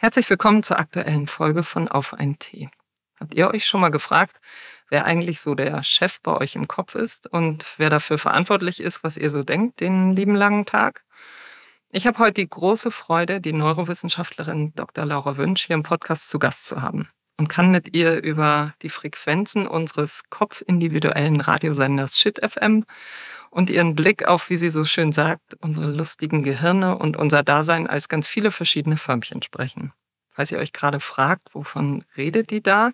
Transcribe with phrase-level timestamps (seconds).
[0.00, 2.70] Herzlich willkommen zur aktuellen Folge von Auf ein Tee.
[3.18, 4.40] Habt ihr euch schon mal gefragt,
[4.90, 9.02] wer eigentlich so der Chef bei euch im Kopf ist und wer dafür verantwortlich ist,
[9.02, 11.04] was ihr so denkt den lieben langen Tag?
[11.90, 15.04] Ich habe heute die große Freude, die Neurowissenschaftlerin Dr.
[15.04, 17.08] Laura Wünsch hier im Podcast zu Gast zu haben
[17.38, 22.84] und kann mit ihr über die Frequenzen unseres kopfindividuellen Radiosenders Shit FM
[23.50, 27.86] und ihren Blick auf, wie sie so schön sagt, unsere lustigen Gehirne und unser Dasein
[27.86, 29.92] als ganz viele verschiedene Förmchen sprechen.
[30.30, 32.90] Falls ihr euch gerade fragt, wovon redet die da,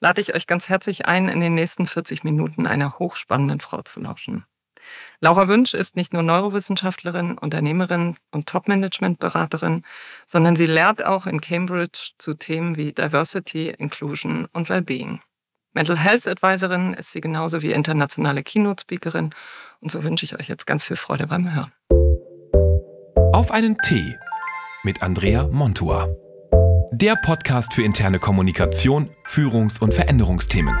[0.00, 4.00] lade ich euch ganz herzlich ein, in den nächsten 40 Minuten einer hochspannenden Frau zu
[4.00, 4.44] lauschen.
[5.20, 9.82] Laura Wünsch ist nicht nur Neurowissenschaftlerin, Unternehmerin und Top-Management-Beraterin,
[10.26, 15.20] sondern sie lehrt auch in Cambridge zu Themen wie Diversity, Inclusion und Wellbeing.
[15.74, 19.34] Mental Health Advisorin ist sie genauso wie internationale Keynote-Speakerin
[19.80, 21.72] und so wünsche ich euch jetzt ganz viel Freude beim Hören.
[23.32, 24.16] Auf einen Tee
[24.82, 26.08] mit Andrea Montua.
[26.92, 30.74] Der Podcast für interne Kommunikation, Führungs- und Veränderungsthemen.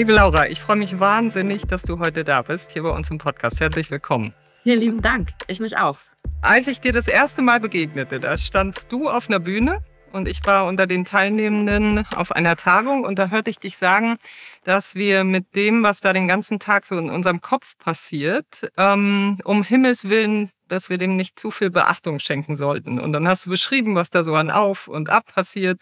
[0.00, 3.18] Liebe Laura, ich freue mich wahnsinnig, dass du heute da bist, hier bei uns im
[3.18, 3.60] Podcast.
[3.60, 4.32] Herzlich willkommen.
[4.62, 5.28] Vielen lieben Dank.
[5.46, 5.98] Ich mich auch.
[6.40, 10.40] Als ich dir das erste Mal begegnete, da standst du auf einer Bühne und ich
[10.46, 14.16] war unter den Teilnehmenden auf einer Tagung und da hörte ich dich sagen,
[14.64, 19.38] dass wir mit dem, was da den ganzen Tag so in unserem Kopf passiert, ähm,
[19.44, 23.00] um Himmels Willen dass wir dem nicht zu viel Beachtung schenken sollten.
[23.00, 25.80] Und dann hast du beschrieben, was da so an Auf und Ab passiert.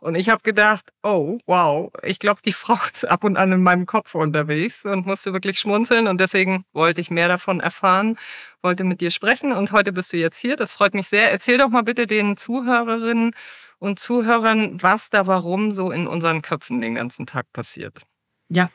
[0.00, 3.62] Und ich habe gedacht, oh, wow, ich glaube, die Frau ist ab und an in
[3.62, 6.06] meinem Kopf unterwegs und musste wirklich schmunzeln.
[6.06, 8.18] Und deswegen wollte ich mehr davon erfahren,
[8.62, 9.52] wollte mit dir sprechen.
[9.52, 10.56] Und heute bist du jetzt hier.
[10.56, 11.30] Das freut mich sehr.
[11.30, 13.32] Erzähl doch mal bitte den Zuhörerinnen
[13.78, 18.02] und Zuhörern, was da warum so in unseren Köpfen den ganzen Tag passiert.
[18.48, 18.70] Ja.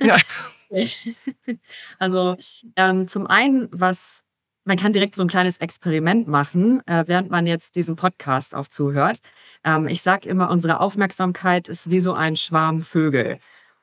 [0.00, 0.16] ja.
[1.98, 2.36] Also
[2.76, 4.22] ähm, zum einen, was
[4.68, 8.68] man kann direkt so ein kleines Experiment machen, äh, während man jetzt diesen Podcast auch
[8.68, 9.20] zuhört.
[9.64, 13.38] Ähm, ich sage immer, unsere Aufmerksamkeit ist wie so ein Schwarm Vögel.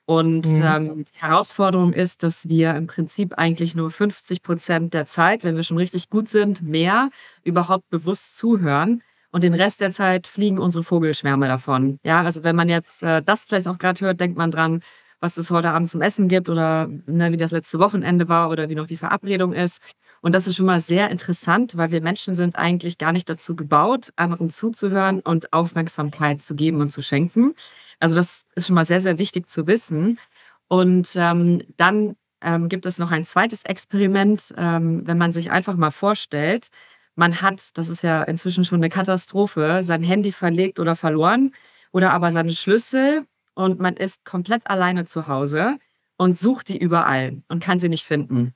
[0.06, 0.64] Und mhm.
[0.64, 5.56] ähm, die Herausforderung ist, dass wir im Prinzip eigentlich nur 50 Prozent der Zeit, wenn
[5.56, 7.10] wir schon richtig gut sind, mehr
[7.44, 9.02] überhaupt bewusst zuhören.
[9.32, 12.00] Und den Rest der Zeit fliegen unsere Vogelschwärme davon.
[12.06, 14.82] Ja, also wenn man jetzt äh, das vielleicht auch gerade hört, denkt man dran,
[15.26, 18.70] was es heute Abend zum Essen gibt oder ne, wie das letzte Wochenende war oder
[18.70, 19.82] wie noch die Verabredung ist.
[20.22, 23.56] Und das ist schon mal sehr interessant, weil wir Menschen sind eigentlich gar nicht dazu
[23.56, 27.56] gebaut, anderen zuzuhören und Aufmerksamkeit zu geben und zu schenken.
[28.00, 30.20] Also das ist schon mal sehr, sehr wichtig zu wissen.
[30.68, 35.76] Und ähm, dann ähm, gibt es noch ein zweites Experiment, ähm, wenn man sich einfach
[35.76, 36.68] mal vorstellt,
[37.16, 41.52] man hat, das ist ja inzwischen schon eine Katastrophe, sein Handy verlegt oder verloren
[41.92, 45.78] oder aber seine Schlüssel und man ist komplett alleine zu Hause
[46.18, 48.54] und sucht die überall und kann sie nicht finden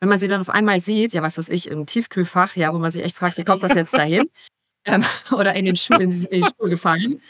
[0.00, 2.78] wenn man sie dann auf einmal sieht, ja, was weiß ich, im Tiefkühlfach, ja, wo
[2.78, 4.28] man sich echt fragt, wie kommt das jetzt dahin?
[4.84, 7.20] ähm, oder in den Schuhen, in die Schuhe gefallen.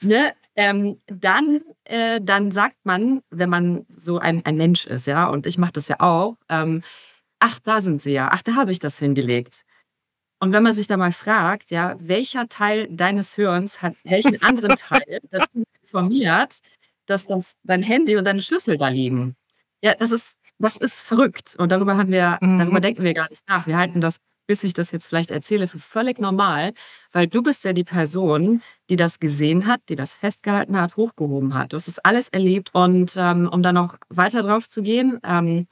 [0.00, 0.34] Ne?
[0.54, 5.46] Ähm, dann, äh, dann sagt man, wenn man so ein, ein Mensch ist, ja, und
[5.46, 6.82] ich mache das ja auch, ähm,
[7.38, 9.62] ach, da sind sie ja, ach, da habe ich das hingelegt.
[10.42, 14.74] Und wenn man sich da mal fragt, ja, welcher Teil deines Hörens hat welchen anderen
[14.74, 16.58] Teil dazu informiert,
[17.06, 19.36] dass das dein Handy und deine Schlüssel da liegen?
[19.82, 21.54] Ja, das ist das ist verrückt.
[21.58, 22.58] Und darüber haben wir, mhm.
[22.58, 23.68] darüber denken wir gar nicht nach.
[23.68, 24.16] Wir halten das,
[24.48, 26.72] bis ich das jetzt vielleicht erzähle, für völlig normal,
[27.12, 31.54] weil du bist ja die Person, die das gesehen hat, die das festgehalten hat, hochgehoben
[31.54, 31.72] hat.
[31.72, 32.70] Du hast das alles erlebt.
[32.72, 35.68] Und ähm, um da noch weiter drauf zu gehen, ähm,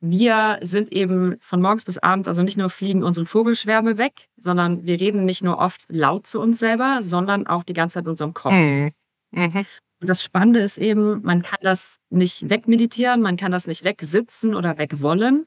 [0.00, 4.84] wir sind eben von morgens bis abends, also nicht nur fliegen unsere Vogelschwärme weg, sondern
[4.84, 8.10] wir reden nicht nur oft laut zu uns selber, sondern auch die ganze Zeit in
[8.10, 8.52] unserem Kopf.
[8.52, 8.92] Mhm.
[9.32, 9.66] Mhm.
[10.00, 14.54] Und das Spannende ist eben, man kann das nicht wegmeditieren, man kann das nicht wegsitzen
[14.54, 15.46] oder wegwollen,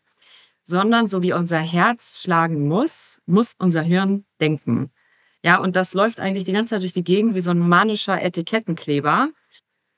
[0.64, 4.92] sondern so wie unser Herz schlagen muss, muss unser Hirn denken.
[5.44, 8.22] Ja, und das läuft eigentlich die ganze Zeit durch die Gegend wie so ein manischer
[8.22, 9.30] Etikettenkleber.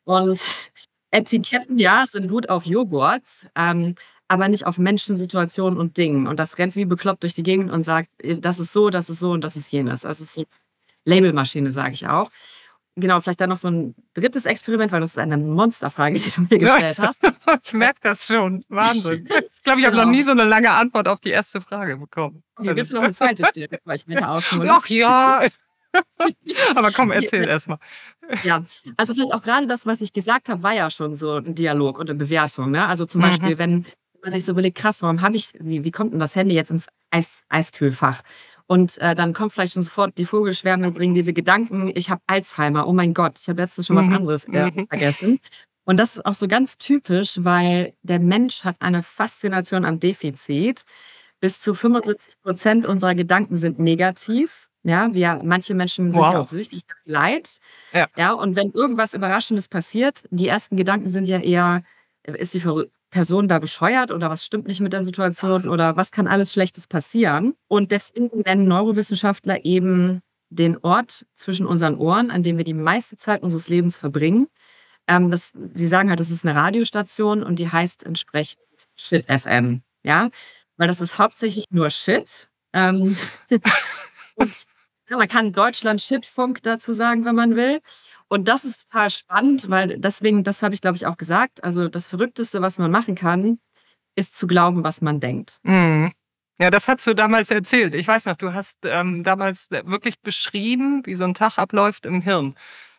[0.05, 0.39] Und
[1.11, 3.23] Etiketten, ja, sind gut auf Joghurt,
[3.55, 3.95] ähm,
[4.27, 6.27] aber nicht auf Menschen, Situationen und Dingen.
[6.27, 9.19] Und das rennt wie bekloppt durch die Gegend und sagt, das ist so, das ist
[9.19, 10.05] so und das ist jenes.
[10.05, 10.45] Also es ist so
[11.05, 12.31] Labelmaschine, sage ich auch
[12.95, 16.41] genau, vielleicht dann noch so ein drittes Experiment, weil das ist eine Monsterfrage, die du
[16.41, 17.19] mir gestellt hast.
[17.63, 18.63] ich merke das schon.
[18.69, 19.27] Wahnsinn.
[19.55, 20.05] Ich glaube, ich habe genau.
[20.05, 22.43] noch nie so eine lange Antwort auf die erste Frage bekommen.
[22.61, 24.69] Hier gibt es noch eine zweite Stelle, weil ich weiter aushole.
[24.71, 25.45] Ach ja.
[26.75, 27.77] Aber komm, erzähl erstmal.
[28.43, 28.63] Ja,
[28.97, 31.99] also vielleicht auch gerade das, was ich gesagt habe, war ja schon so ein Dialog
[31.99, 32.71] und eine Bewertung.
[32.71, 32.85] Ne?
[32.85, 33.25] Also zum mhm.
[33.25, 33.85] Beispiel, wenn
[34.25, 36.71] man sich so überlegt, krass, warum habe ich, wie, wie kommt denn das Handy jetzt
[36.71, 38.21] ins Eis, Eiskühlfach?
[38.67, 42.87] Und äh, dann kommt vielleicht schon sofort die Vogelschwärme, bringen diese Gedanken, ich habe Alzheimer,
[42.87, 44.15] oh mein Gott, ich habe letztens schon was mhm.
[44.15, 44.87] anderes äh, mhm.
[44.87, 45.39] vergessen.
[45.85, 50.81] Und das ist auch so ganz typisch, weil der Mensch hat eine Faszination am Defizit.
[51.39, 54.67] Bis zu 75 Prozent unserer Gedanken sind negativ.
[54.81, 56.33] Ja, wir, manche Menschen sind Wow.
[56.33, 57.57] ja auch süchtig nach Leid.
[57.91, 58.07] Ja.
[58.15, 61.83] ja, und wenn irgendwas Überraschendes passiert, die ersten Gedanken sind ja eher,
[62.23, 66.11] ist die Ver- Person da bescheuert oder was stimmt nicht mit der Situation oder was
[66.11, 67.55] kann alles Schlechtes passieren?
[67.67, 73.17] Und deswegen nennen Neurowissenschaftler eben den Ort zwischen unseren Ohren, an dem wir die meiste
[73.17, 74.47] Zeit unseres Lebens verbringen.
[75.07, 78.59] Ähm, das, sie sagen halt, das ist eine Radiostation und die heißt entsprechend
[78.95, 79.81] Shit FM.
[80.03, 80.29] Ja,
[80.77, 82.49] weil das ist hauptsächlich nur Shit.
[82.73, 83.15] Ähm,
[84.35, 84.65] und
[85.09, 87.79] ja, man kann Deutschland Shitfunk dazu sagen, wenn man will.
[88.27, 91.87] Und das ist total spannend, weil deswegen, das habe ich glaube ich auch gesagt, also
[91.87, 93.59] das Verrückteste, was man machen kann,
[94.15, 95.59] ist zu glauben, was man denkt.
[95.63, 96.11] Mhm.
[96.57, 97.95] Ja, das hast du damals erzählt.
[97.95, 102.21] Ich weiß noch, du hast ähm, damals wirklich beschrieben, wie so ein Tag abläuft im
[102.21, 102.55] Hirn.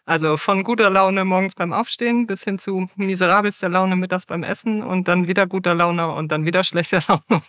[0.07, 4.85] Also von guter Laune morgens beim Aufstehen bis hin zu miserabelster Laune mittags beim Essen
[4.85, 7.43] und dann wieder guter Laune und dann wieder schlechter Laune.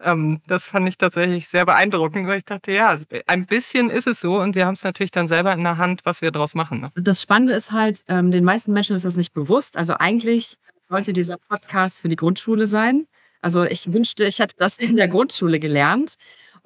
[0.00, 4.20] Ähm, das fand ich tatsächlich sehr beeindruckend, weil ich dachte, ja, ein bisschen ist es
[4.20, 6.82] so und wir haben es natürlich dann selber in der Hand, was wir daraus machen.
[6.82, 6.92] Ne?
[6.96, 9.78] Das Spannende ist halt, ähm, den meisten Menschen ist das nicht bewusst.
[9.78, 10.58] Also eigentlich
[10.90, 13.06] sollte dieser Podcast für die Grundschule sein.
[13.40, 16.16] Also ich wünschte, ich hätte das in der Grundschule gelernt.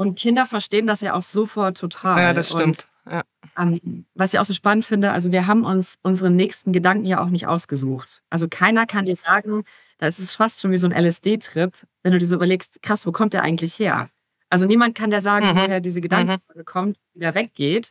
[0.01, 2.19] Und Kinder verstehen das ja auch sofort total.
[2.19, 2.89] Ja, das Und stimmt.
[3.11, 3.23] Ja.
[3.59, 7.23] Ähm, was ich auch so spannend finde, also wir haben uns unsere nächsten Gedanken ja
[7.23, 8.23] auch nicht ausgesucht.
[8.31, 9.65] Also keiner kann dir sagen,
[9.99, 13.07] da ist es fast schon wie so ein LSD-Trip, wenn du dir so überlegst, krass,
[13.07, 14.09] wo kommt der eigentlich her?
[14.49, 15.57] Also niemand kann dir sagen, Mhm.
[15.57, 17.91] woher diese Gedanken kommt, wieder weggeht.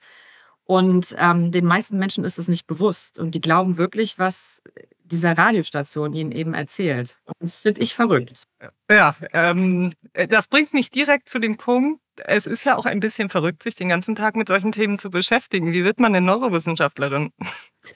[0.63, 3.19] Und ähm, den meisten Menschen ist es nicht bewusst.
[3.19, 4.63] Und die glauben wirklich, was
[5.11, 7.17] dieser Radiostation ihnen eben erzählt.
[7.25, 8.43] Und das finde ich verrückt.
[8.89, 13.29] Ja, ähm, das bringt mich direkt zu dem Punkt, es ist ja auch ein bisschen
[13.29, 15.71] verrückt, sich den ganzen Tag mit solchen Themen zu beschäftigen.
[15.71, 17.31] Wie wird man denn Neurowissenschaftlerin?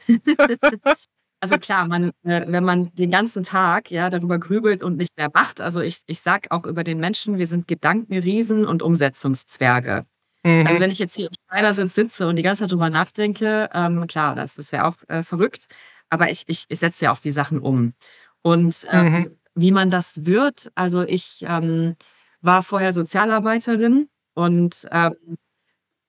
[1.44, 5.30] Also klar, man, äh, wenn man den ganzen Tag ja darüber grübelt und nicht mehr
[5.33, 10.06] macht, also ich, ich sag auch über den Menschen, wir sind Gedankenriesen und Umsetzungszwerge.
[10.45, 10.65] Mhm.
[10.65, 14.07] Also wenn ich jetzt hier im Schneidersitz sitze und die ganze Zeit drüber nachdenke, ähm,
[14.07, 15.65] klar, das, das wäre auch äh, verrückt,
[16.13, 17.94] aber ich, ich, ich setze ja auch die Sachen um.
[18.42, 19.38] Und ähm, Mhm.
[19.56, 21.95] wie man das wird, also ich ähm,
[22.42, 25.15] war vorher Sozialarbeiterin und ähm,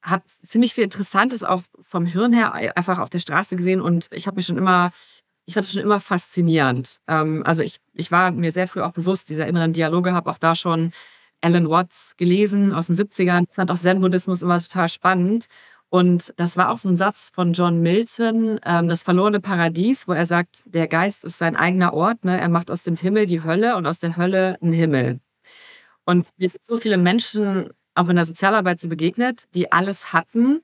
[0.02, 4.26] habe ziemlich viel Interessantes auch vom Hirn her einfach auf der Straße gesehen und ich
[4.26, 4.92] habe mich schon immer,
[5.46, 7.00] ich fand es schon immer faszinierend.
[7.08, 10.38] Ähm, also ich, ich war mir sehr früh auch bewusst dieser inneren Dialoge, habe auch
[10.38, 10.92] da schon
[11.40, 15.46] Alan Watts gelesen aus den 70ern, fand auch Zen-Buddhismus immer total spannend.
[15.90, 20.12] Und das war auch so ein Satz von John Milton, ähm, das verlorene Paradies, wo
[20.12, 22.24] er sagt, der Geist ist sein eigener Ort.
[22.24, 22.40] Ne?
[22.40, 25.20] Er macht aus dem Himmel die Hölle und aus der Hölle einen Himmel.
[26.04, 30.62] Und mir sind so viele Menschen auch in der Sozialarbeit so begegnet, die alles hatten,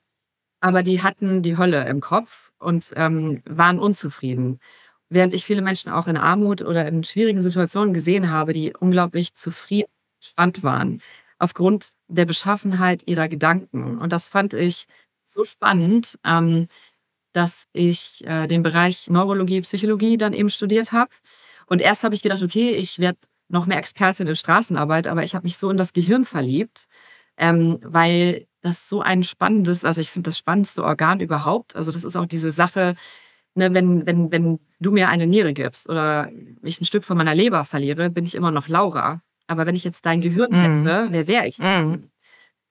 [0.61, 4.59] aber die hatten die Hölle im Kopf und ähm, waren unzufrieden.
[5.09, 9.35] Während ich viele Menschen auch in Armut oder in schwierigen Situationen gesehen habe, die unglaublich
[9.35, 9.89] zufrieden,
[10.21, 11.01] entspannt waren,
[11.39, 13.99] aufgrund der Beschaffenheit ihrer Gedanken.
[13.99, 14.87] Und das fand ich
[15.31, 16.69] so spannend, ähm,
[17.33, 21.11] dass ich äh, den Bereich Neurologie, Psychologie dann eben studiert habe.
[21.67, 23.19] Und erst habe ich gedacht, okay, ich werde
[23.49, 26.85] noch mehr Expertin in Straßenarbeit, aber ich habe mich so in das Gehirn verliebt,
[27.37, 31.77] ähm, weil das so ein spannendes, also ich finde das spannendste Organ überhaupt.
[31.77, 32.95] Also das ist auch diese Sache,
[33.55, 36.31] ne, wenn, wenn, wenn du mir eine Niere gibst oder
[36.63, 39.23] ich ein Stück von meiner Leber verliere, bin ich immer noch Laura.
[39.47, 40.57] Aber wenn ich jetzt dein Gehirn Mhm.
[40.57, 41.59] hätte, wer wäre ich?
[41.59, 42.10] Mhm.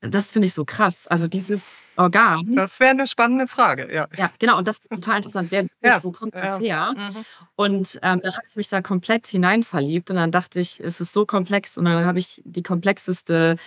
[0.01, 1.07] Das finde ich so krass.
[1.07, 2.55] Also dieses Organ.
[2.55, 4.07] Das wäre eine spannende Frage, ja.
[4.15, 4.57] Ja, genau.
[4.57, 5.51] Und das ist total interessant.
[5.51, 6.41] Wer, Ja, wo kommt ja.
[6.41, 6.93] das her?
[6.95, 7.25] Mhm.
[7.55, 11.01] Und ähm, dann habe ich mich da komplett hinein verliebt und dann dachte ich, es
[11.01, 13.57] ist so komplex und dann habe ich die komplexeste,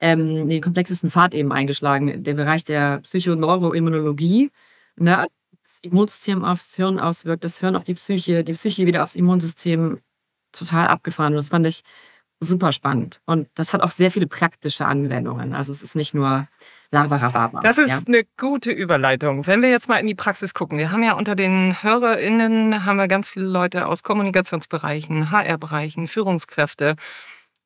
[0.00, 4.50] ähm, den komplexesten Pfad eben eingeschlagen, der Bereich der Psychoneuroimmunologie.
[4.96, 5.26] Ne?
[5.62, 10.00] Das Immunsystem aufs Hirn auswirkt, das Hirn auf die Psyche, die Psyche wieder aufs Immunsystem
[10.52, 11.32] total abgefahren.
[11.32, 11.82] Und das fand ich
[12.40, 13.20] super spannend.
[13.26, 15.54] Und das hat auch sehr viele praktische Anwendungen.
[15.54, 16.46] Also es ist nicht nur
[16.90, 17.60] Labarababa.
[17.60, 18.00] Das ist ja.
[18.06, 19.46] eine gute Überleitung.
[19.46, 22.96] Wenn wir jetzt mal in die Praxis gucken, wir haben ja unter den HörerInnen haben
[22.96, 26.96] wir ganz viele Leute aus Kommunikationsbereichen, HR-Bereichen, Führungskräfte.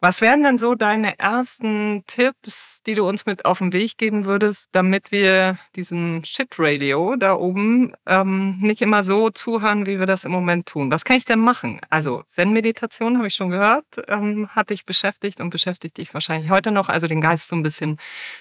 [0.04, 4.24] Was wären denn so deine ersten Tipps, die du uns mit auf den Weg geben
[4.24, 10.24] würdest, damit wir diesem Shit-Radio da oben ähm, nicht immer so zuhören, wie wir das
[10.24, 10.90] im Moment tun?
[10.90, 11.80] Was kann ich denn machen?
[11.88, 16.72] Also Zen-Meditation habe ich schon gehört, ähm, hat dich beschäftigt und beschäftigt dich wahrscheinlich heute
[16.72, 17.98] noch, also den Geist so ein bisschen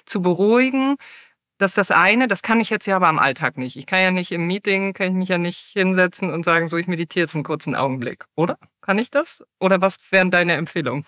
[0.08, 0.96] zu beruhigen.
[1.60, 3.76] Das ist das eine, das kann ich jetzt ja aber am Alltag nicht.
[3.76, 6.78] Ich kann ja nicht im Meeting, kann ich mich ja nicht hinsetzen und sagen, so
[6.78, 8.58] ich meditiere jetzt einen kurzen Augenblick, oder?
[8.82, 9.44] Kann ich das?
[9.60, 11.06] Oder was wären deine Empfehlungen?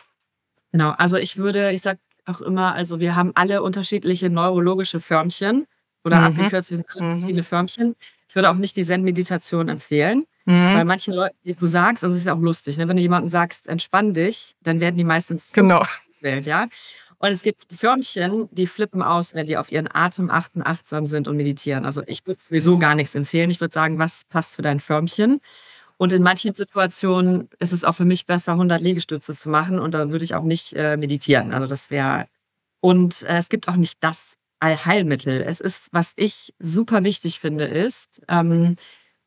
[0.74, 5.66] Genau, also ich würde, ich sag auch immer, also wir haben alle unterschiedliche neurologische Förmchen
[6.04, 6.26] oder Mhm.
[6.26, 7.28] abgekürzt, wir sind alle Mhm.
[7.28, 7.96] viele Förmchen.
[8.28, 10.26] Ich würde auch nicht die Zen-Meditation empfehlen.
[10.46, 10.52] Mhm.
[10.76, 12.88] Weil manche Leute, die du sagst, also es ist ja auch lustig, ne?
[12.90, 15.84] wenn du jemandem sagst, entspann dich, dann werden die meistens genau.
[16.22, 16.68] Welt, ja.
[17.20, 21.30] Und es gibt Förmchen, die flippen aus, wenn die auf ihren Atem achten, achtsam sind
[21.30, 21.86] und meditieren.
[21.86, 23.50] Also ich würde sowieso gar nichts empfehlen.
[23.50, 25.40] Ich würde sagen, was passt für dein Förmchen?
[25.98, 29.94] Und in manchen Situationen ist es auch für mich besser, 100 Liegestütze zu machen und
[29.94, 31.54] dann würde ich auch nicht äh, meditieren.
[31.54, 32.28] Also das wäre.
[32.82, 35.42] Und äh, es gibt auch nicht das Allheilmittel.
[35.42, 38.76] Es ist, was ich super wichtig finde, ist, ähm,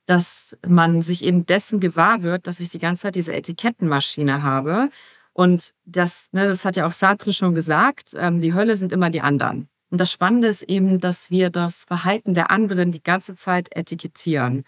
[0.06, 4.90] dass man sich eben dessen gewahr wird, dass ich die ganze Zeit diese Etikettenmaschine habe.
[5.32, 9.10] Und das, ne, das hat ja auch Sartre schon gesagt, ähm, die Hölle sind immer
[9.10, 9.68] die anderen.
[9.90, 14.64] Und das Spannende ist eben, dass wir das Verhalten der anderen die ganze Zeit etikettieren.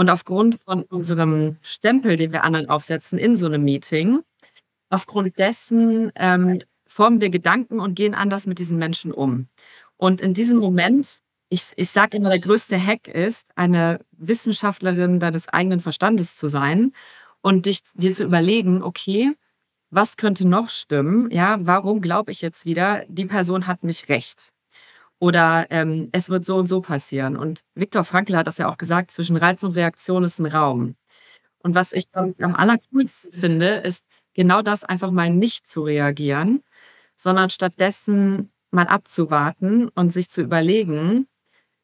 [0.00, 4.20] Und aufgrund von unserem Stempel, den wir anderen aufsetzen in so einem Meeting,
[4.88, 9.48] aufgrund dessen ähm, formen wir Gedanken und gehen anders mit diesen Menschen um.
[9.98, 15.48] Und in diesem Moment, ich, ich sage immer, der größte Hack ist, eine Wissenschaftlerin deines
[15.48, 16.92] eigenen Verstandes zu sein
[17.42, 19.34] und dich, dir zu überlegen, okay,
[19.90, 21.30] was könnte noch stimmen?
[21.30, 24.50] Ja, warum glaube ich jetzt wieder, die Person hat nicht recht?
[25.20, 27.36] Oder ähm, es wird so und so passieren.
[27.36, 30.96] Und Viktor Frankl hat das ja auch gesagt, zwischen Reiz und Reaktion ist ein Raum.
[31.62, 36.62] Und was ich am allercoolsten finde, ist genau das einfach mal nicht zu reagieren,
[37.16, 41.26] sondern stattdessen mal abzuwarten und sich zu überlegen,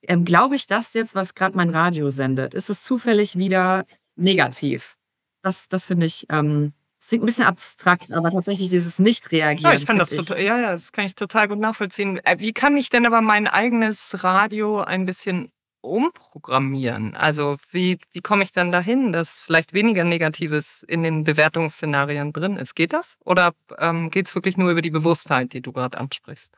[0.02, 2.54] ähm, glaube ich das jetzt, was gerade mein Radio sendet?
[2.54, 4.96] Ist es zufällig wieder negativ?
[5.42, 6.72] Das, das finde ich ähm,
[7.08, 9.72] klingt ein bisschen abstrakt, aber tatsächlich dieses Nicht-Reagieren.
[9.72, 10.18] Ja, ich kann das ich.
[10.18, 12.20] total, ja, ja, das kann ich total gut nachvollziehen.
[12.24, 17.16] Äh, wie kann ich denn aber mein eigenes Radio ein bisschen umprogrammieren?
[17.16, 22.56] Also wie, wie komme ich dann dahin, dass vielleicht weniger Negatives in den Bewertungsszenarien drin
[22.56, 22.74] ist?
[22.74, 23.16] Geht das?
[23.24, 26.52] Oder ähm, geht es wirklich nur über die Bewusstheit, die du gerade ansprichst?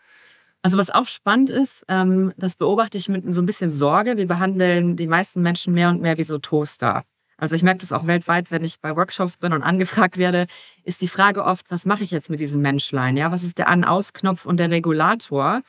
[0.63, 4.17] Also was auch spannend ist, ähm, das beobachte ich mit so ein bisschen Sorge.
[4.17, 7.05] Wir behandeln die meisten Menschen mehr und mehr wie so Toaster.
[7.39, 10.47] Also ich merke das auch weltweit, wenn ich bei Workshops bin und angefragt werde,
[10.83, 13.17] ist die Frage oft, was mache ich jetzt mit diesem Menschlein?
[13.17, 15.63] Ja, was ist der An-Aus-Knopf und der Regulator?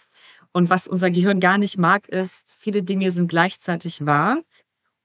[0.51, 4.39] Und was unser Gehirn gar nicht mag, ist, viele Dinge sind gleichzeitig wahr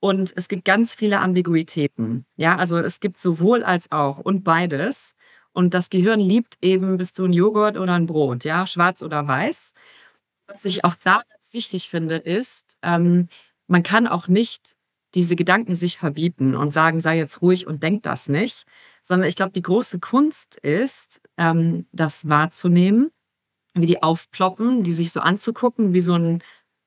[0.00, 2.26] und es gibt ganz viele Ambiguitäten.
[2.36, 5.14] Ja, also es gibt sowohl als auch und beides.
[5.52, 9.28] Und das Gehirn liebt eben, bist du ein Joghurt oder ein Brot, ja, schwarz oder
[9.28, 9.72] weiß.
[10.46, 13.28] Was ich auch da wichtig finde, ist, ähm,
[13.66, 14.74] man kann auch nicht
[15.14, 18.64] diese Gedanken sich verbieten und sagen, sei jetzt ruhig und denk das nicht,
[19.02, 23.10] sondern ich glaube, die große Kunst ist, ähm, das wahrzunehmen,
[23.74, 26.42] wie die aufploppen, die sich so anzugucken, wie so ein,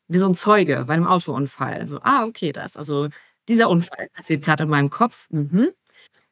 [0.07, 1.87] wie so ein Zeuge bei einem Autounfall.
[1.87, 3.09] So, ah, okay, da ist also
[3.47, 5.27] dieser Unfall passiert gerade in meinem Kopf.
[5.29, 5.69] Mhm.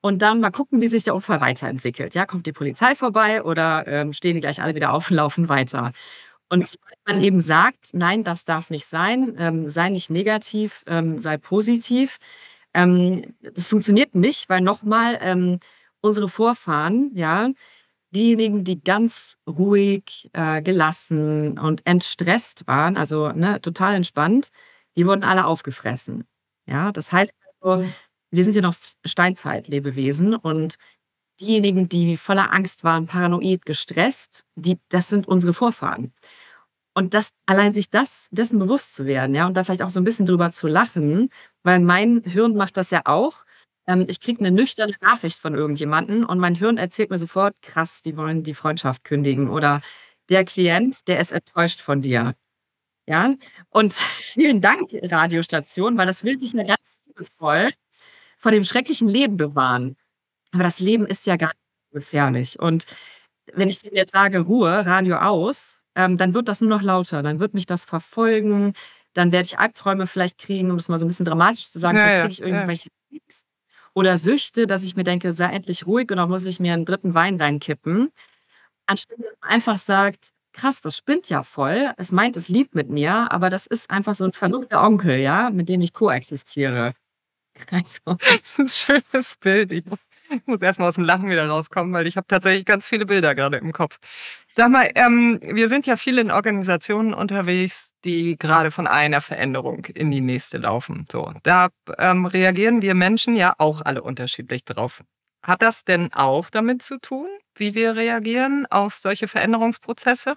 [0.02, 2.14] Und dann mal gucken, wie sich der Unfall weiterentwickelt.
[2.14, 5.50] Ja, kommt die Polizei vorbei oder ähm, stehen die gleich alle wieder auf und laufen
[5.50, 5.94] weiter?
[6.50, 6.76] Und
[7.08, 12.18] man eben sagt, nein, das darf nicht sein, ähm, sei nicht negativ, ähm, sei positiv.
[12.74, 15.60] Ähm, das funktioniert nicht, weil nochmal ähm,
[16.02, 17.50] unsere Vorfahren, ja,
[18.12, 24.50] diejenigen, die ganz ruhig, äh, gelassen und entstresst waren, also ne, total entspannt,
[24.98, 26.26] die wurden alle aufgefressen.
[26.68, 27.86] Ja, das heißt, also,
[28.32, 28.76] wir sind ja noch
[29.06, 30.76] Steinzeit-Lebewesen und
[31.40, 36.14] diejenigen, die voller Angst waren, paranoid, gestresst, die, das sind unsere Vorfahren.
[36.94, 40.00] Und das, allein sich das, dessen bewusst zu werden, ja, und da vielleicht auch so
[40.00, 41.30] ein bisschen drüber zu lachen,
[41.64, 43.46] weil mein Hirn macht das ja auch.
[43.88, 48.02] Ähm, ich kriege eine nüchterne Nachricht von irgendjemanden und mein Hirn erzählt mir sofort, krass,
[48.02, 49.82] die wollen die Freundschaft kündigen oder
[50.30, 52.34] der Klient, der ist enttäuscht von dir.
[53.08, 53.34] Ja,
[53.70, 53.94] und
[54.34, 57.72] vielen Dank, Radiostation, weil das will dich eine ganz liebevoll
[58.38, 59.98] vor dem schrecklichen Leben bewahren.
[60.56, 62.60] Aber das Leben ist ja gar nicht gefährlich.
[62.60, 62.86] Und
[63.54, 67.22] wenn ich jetzt sage, Ruhe, Radio aus, ähm, dann wird das nur noch lauter.
[67.24, 68.74] Dann wird mich das verfolgen.
[69.14, 71.98] Dann werde ich Albträume vielleicht kriegen, um es mal so ein bisschen dramatisch zu sagen.
[71.98, 73.20] Ja, vielleicht kriege ich irgendwelche ja.
[73.94, 76.86] Oder Süchte, dass ich mir denke, sei endlich ruhig und dann muss ich mir einen
[76.86, 78.12] dritten Wein reinkippen.
[78.86, 81.92] Anstatt einfach sagt, krass, das spinnt ja voll.
[81.98, 85.50] Es meint, es liebt mit mir, aber das ist einfach so ein verrückter Onkel, ja,
[85.50, 86.94] mit dem ich koexistiere.
[87.72, 88.00] Also.
[88.06, 89.86] Das ist ein schönes Bild.
[90.36, 93.36] Ich muss erstmal aus dem Lachen wieder rauskommen, weil ich habe tatsächlich ganz viele Bilder
[93.36, 93.98] gerade im Kopf.
[94.56, 99.86] Sag mal, ähm, wir sind ja viele in Organisationen unterwegs, die gerade von einer Veränderung
[99.86, 101.08] in die nächste laufen.
[101.12, 105.04] So, da ähm, reagieren wir Menschen ja auch alle unterschiedlich drauf.
[105.44, 110.36] Hat das denn auch damit zu tun, wie wir reagieren auf solche Veränderungsprozesse?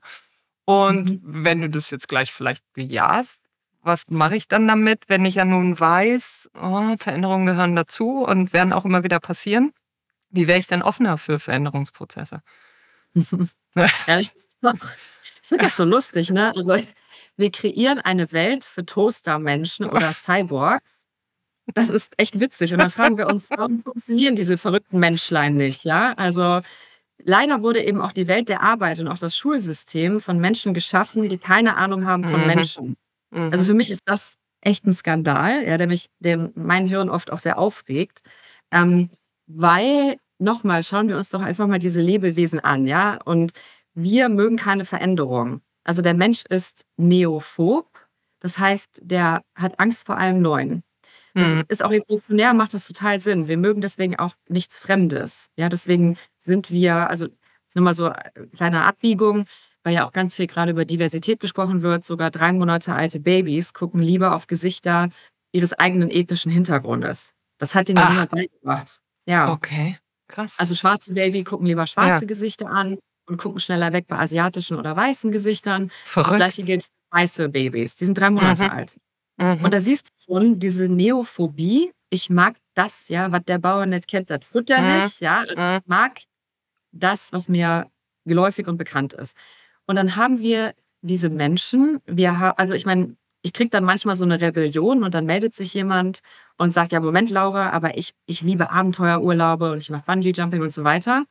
[0.65, 1.45] Und mhm.
[1.45, 3.43] wenn du das jetzt gleich vielleicht bejahst,
[3.83, 8.53] was mache ich dann damit, wenn ich ja nun weiß, oh, Veränderungen gehören dazu und
[8.53, 9.73] werden auch immer wieder passieren?
[10.31, 12.43] Wie wäre ich denn offener für Veränderungsprozesse?
[13.75, 14.33] ja, ich,
[15.43, 16.55] finde das so lustig, ne?
[16.55, 16.77] Also
[17.37, 21.05] wir kreieren eine Welt für Toaster-Menschen oder Cyborgs.
[21.75, 22.73] Das ist echt witzig.
[22.73, 25.85] Und dann fragen wir uns, warum funktionieren diese verrückten Menschlein nicht?
[25.85, 26.61] Ja, also
[27.23, 31.29] leider wurde eben auch die Welt der Arbeit und auch das Schulsystem von Menschen geschaffen,
[31.29, 32.47] die keine Ahnung haben von Mhm.
[32.47, 32.97] Menschen.
[33.31, 33.53] Mhm.
[33.53, 37.31] Also für mich ist das echt ein Skandal, ja, der mich, der mein Hirn oft
[37.31, 38.23] auch sehr aufregt.
[38.71, 39.11] Ähm,
[39.49, 43.19] weil, nochmal, schauen wir uns doch einfach mal diese Lebewesen an, ja.
[43.25, 43.53] Und
[43.95, 45.63] wir mögen keine Veränderung.
[45.85, 47.89] Also der Mensch ist neophob.
[48.41, 50.85] Das heißt, der hat Angst vor allem Neuen.
[51.35, 51.65] Das Mhm.
[51.69, 53.49] ist auch evolutionär, macht das total Sinn.
[53.49, 55.49] Wir mögen deswegen auch nichts Fremdes.
[55.57, 57.29] Ja, deswegen sind wir, also
[57.75, 59.47] nur mal so eine kleine Abbiegung,
[59.85, 62.05] weil ja auch ganz viel gerade über Diversität gesprochen wird.
[62.05, 65.11] Sogar drei Monate alte Babys gucken lieber auf Gesichter
[65.53, 67.33] ihres eigenen ethnischen Hintergrundes.
[67.59, 69.01] Das hat ihnen ja niemand beigebracht.
[69.29, 69.53] Ja.
[69.53, 69.97] Okay,
[70.29, 70.55] krass.
[70.59, 72.27] Also schwarze Baby gucken lieber schwarze Ja.
[72.27, 75.89] Gesichter an und gucken schneller weg bei asiatischen oder weißen Gesichtern.
[75.89, 76.37] Das Verrückt.
[76.37, 77.97] gleiche gilt für weiße Babys.
[77.97, 78.71] Die sind drei Monate Mhm.
[78.71, 78.97] alt.
[79.37, 79.65] Mhm.
[79.65, 81.91] Und da siehst du schon diese Neophobie.
[82.11, 85.03] Ich mag das, ja, was der Bauer nicht kennt, das Futter Mhm.
[85.05, 85.41] nicht, ja.
[85.41, 85.79] Also Mhm.
[85.83, 86.21] ich mag
[86.93, 87.87] das, was mir
[88.25, 89.37] geläufig und bekannt ist.
[89.87, 93.15] Und dann haben wir diese Menschen, wir haben, also ich meine,
[93.49, 96.21] ich kriege dann manchmal so eine Rebellion und dann meldet sich jemand
[96.59, 100.73] und sagt, ja, Moment, Laura, aber ich, ich liebe Abenteuerurlaube und ich mache Bungee-Jumping und
[100.73, 101.25] so weiter.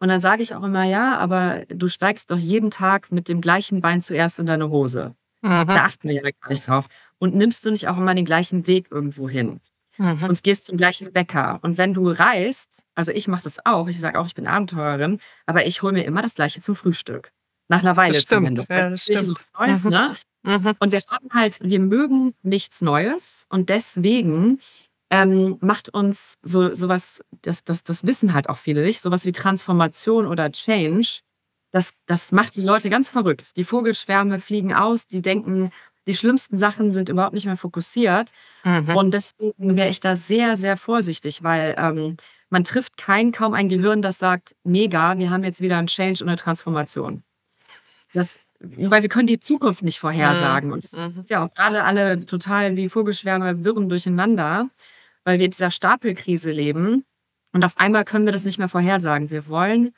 [0.00, 3.40] Und dann sage ich auch immer, ja, aber du steigst doch jeden Tag mit dem
[3.40, 5.14] gleichen Bein zuerst in deine Hose.
[5.42, 5.66] Mhm.
[5.68, 6.86] Da achten wir ja gar nicht drauf.
[7.18, 9.60] Und nimmst du nicht auch immer den gleichen Weg irgendwo hin
[9.96, 10.24] Mhm.
[10.24, 11.60] und gehst zum gleichen Bäcker.
[11.62, 15.20] Und wenn du reist, also ich mache das auch, ich sage auch, ich bin Abenteurerin,
[15.46, 17.30] aber ich hole mir immer das gleiche zum Frühstück.
[17.68, 18.68] Nach einer Weile Das zumindest.
[18.70, 19.38] ja, Also das stimmt.
[19.58, 20.14] Neues, ne?
[20.46, 20.74] Mhm.
[20.78, 24.58] Und wir haben halt, wir mögen nichts Neues und deswegen
[25.08, 29.32] ähm, macht uns so sowas, das, das, das wissen halt auch viele nicht, sowas wie
[29.32, 31.20] Transformation oder Change,
[31.70, 33.56] das, das macht die Leute ganz verrückt.
[33.56, 35.70] Die Vogelschwärme fliegen aus, die denken,
[36.06, 38.30] die schlimmsten Sachen sind überhaupt nicht mehr fokussiert.
[38.64, 38.96] Mhm.
[38.96, 42.16] Und deswegen wäre ich da sehr, sehr vorsichtig, weil ähm,
[42.48, 46.22] man trifft kein, kaum ein Gehirn, das sagt, mega, wir haben jetzt wieder einen Change
[46.22, 47.24] und eine Transformation.
[48.14, 50.72] Das, weil wir können die Zukunft nicht vorhersagen.
[50.72, 51.12] Und es Mhm.
[51.12, 54.68] sind ja auch gerade alle total wie Vogelschwärme wirren durcheinander,
[55.24, 57.04] weil wir in dieser Stapelkrise leben.
[57.52, 59.30] Und auf einmal können wir das nicht mehr vorhersagen.
[59.30, 59.92] Wir wollen,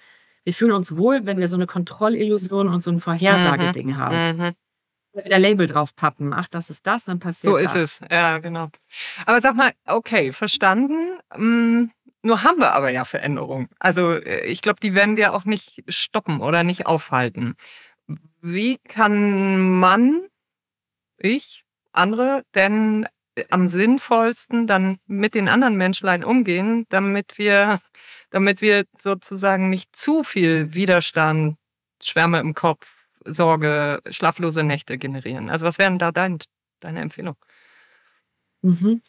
[0.44, 4.16] wir fühlen uns wohl, wenn wir so eine Kontrollillusion und so ein Vorhersageding haben.
[4.36, 4.40] Mhm.
[4.42, 4.54] Wenn
[5.14, 7.74] wir wieder Label drauf pappen, ach, das ist das, dann passiert So das.
[7.74, 8.68] ist es, ja, genau.
[9.24, 11.18] Aber sag mal, okay, verstanden.
[11.36, 11.90] Mm,
[12.22, 13.68] Nur haben wir aber ja Veränderungen.
[13.78, 17.54] Also äh, ich glaube, die werden wir auch nicht stoppen oder nicht aufhalten.
[18.48, 20.28] Wie kann man,
[21.18, 23.08] ich, andere, denn
[23.50, 27.80] am sinnvollsten dann mit den anderen Menschlein umgehen, damit wir,
[28.30, 31.56] damit wir sozusagen nicht zu viel Widerstand,
[32.00, 35.50] Schwärme im Kopf, Sorge, schlaflose Nächte generieren?
[35.50, 36.38] Also was wären da dein,
[36.78, 37.34] deine Empfehlung?
[38.62, 39.02] Mhm.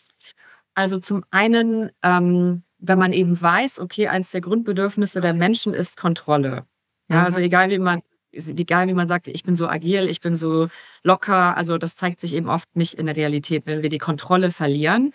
[0.74, 5.96] Also zum einen, ähm, wenn man eben weiß, okay, eines der Grundbedürfnisse der Menschen ist
[5.96, 6.66] Kontrolle.
[7.08, 7.26] Ja, Mhm.
[7.26, 8.02] also egal wie man,
[8.38, 10.68] egal wie man sagt, ich bin so agil, ich bin so
[11.04, 14.52] locker, also das zeigt sich eben oft nicht in der Realität, wenn wir die Kontrolle
[14.52, 15.14] verlieren.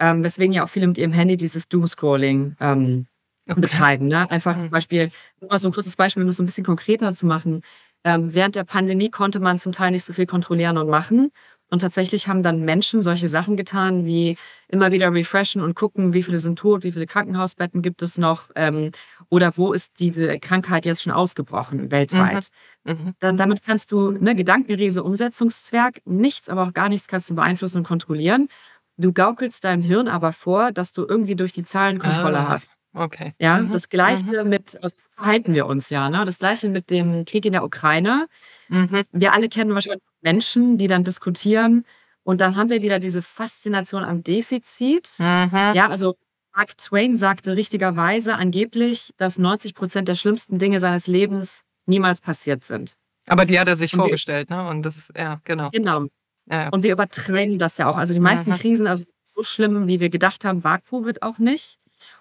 [0.00, 3.06] Ähm, weswegen ja auch viele mit ihrem Handy dieses Doomscrolling ähm,
[3.48, 3.60] Okay.
[3.60, 4.08] betreiben.
[4.08, 4.28] Ne?
[4.30, 4.60] Einfach Mhm.
[4.62, 7.62] zum Beispiel, nur mal so ein kurzes Beispiel, um es ein bisschen konkreter zu machen.
[8.04, 11.30] Ähm, während der Pandemie konnte man zum Teil nicht so viel kontrollieren und machen.
[11.70, 14.36] Und tatsächlich haben dann Menschen solche Sachen getan, wie
[14.68, 18.50] immer wieder refreshen und gucken, wie viele sind tot, wie viele Krankenhausbetten gibt es noch
[18.54, 18.90] ähm,
[19.30, 22.48] oder wo ist diese Krankheit jetzt schon ausgebrochen weltweit.
[22.84, 23.14] Mhm.
[23.18, 27.78] Dann, damit kannst du, ne, Gedankenriese, Umsetzungszwerg, nichts, aber auch gar nichts kannst du beeinflussen
[27.78, 28.48] und kontrollieren.
[28.96, 32.48] Du gaukelst deinem Hirn aber vor, dass du irgendwie durch die Zahlen Kontrolle Ah.
[32.48, 32.70] hast.
[32.94, 33.34] Okay.
[33.38, 33.72] Ja, Mhm.
[33.72, 36.24] das Gleiche mit, also verhalten wir uns ja, ne?
[36.24, 38.26] Das Gleiche mit dem Krieg in der Ukraine.
[38.68, 39.02] Mhm.
[39.12, 41.84] Wir alle kennen wahrscheinlich Menschen, die dann diskutieren.
[42.22, 45.10] Und dann haben wir wieder diese Faszination am Defizit.
[45.18, 45.50] Mhm.
[45.74, 46.16] Ja, also
[46.56, 52.64] Mark Twain sagte richtigerweise angeblich, dass 90 Prozent der schlimmsten Dinge seines Lebens niemals passiert
[52.64, 52.94] sind.
[53.28, 54.66] Aber die hat er sich Und wir- vorgestellt, ne?
[54.68, 55.68] Und das, ja, genau.
[55.70, 56.06] Genau.
[56.48, 56.68] Ja, ja.
[56.70, 57.96] Und wir übertreiben das ja auch.
[57.98, 58.54] Also die meisten Mhm.
[58.54, 61.76] Krisen, also so schlimm, wie wir gedacht haben, war Covid auch nicht.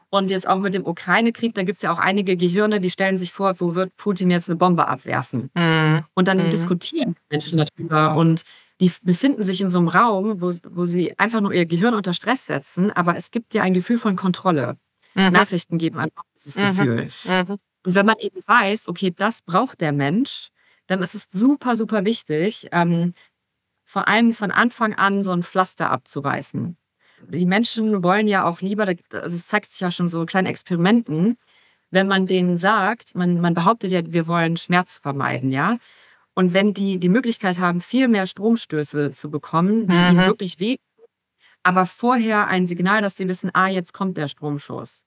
[0.10, 3.18] Und jetzt auch mit dem Ukraine-Krieg, da gibt es ja auch einige Gehirne, die stellen
[3.18, 5.50] sich vor, wo wird Putin jetzt eine Bombe abwerfen?
[5.54, 6.04] Mhm.
[6.14, 6.50] Und dann Mhm.
[6.50, 8.42] diskutieren Menschen darüber und
[8.82, 12.14] die befinden sich in so einem Raum, wo, wo sie einfach nur ihr Gehirn unter
[12.14, 14.78] Stress setzen, aber es gibt ja ein Gefühl von Kontrolle.
[15.14, 15.32] Mhm.
[15.32, 16.68] Nachrichten geben einfach dieses Mhm.
[16.76, 17.10] Gefühl.
[17.26, 17.58] Mhm.
[17.86, 20.50] Und wenn man eben weiß, okay, das braucht der Mensch,
[20.88, 23.14] dann ist es super, super wichtig, ähm,
[23.86, 26.78] vor allem von Anfang an so ein Pflaster abzureißen.
[27.30, 30.48] Die Menschen wollen ja auch lieber, also es zeigt sich ja schon so in kleinen
[30.48, 31.38] Experimenten,
[31.92, 35.78] wenn man denen sagt, man, man behauptet ja, wir wollen Schmerz vermeiden, ja.
[36.36, 40.12] Und wenn die die Möglichkeit haben, viel mehr Stromstöße zu bekommen, die Mhm.
[40.12, 40.76] ihnen wirklich weh,
[41.64, 45.04] aber vorher ein Signal, dass sie wissen, ah, jetzt kommt der Stromschuss.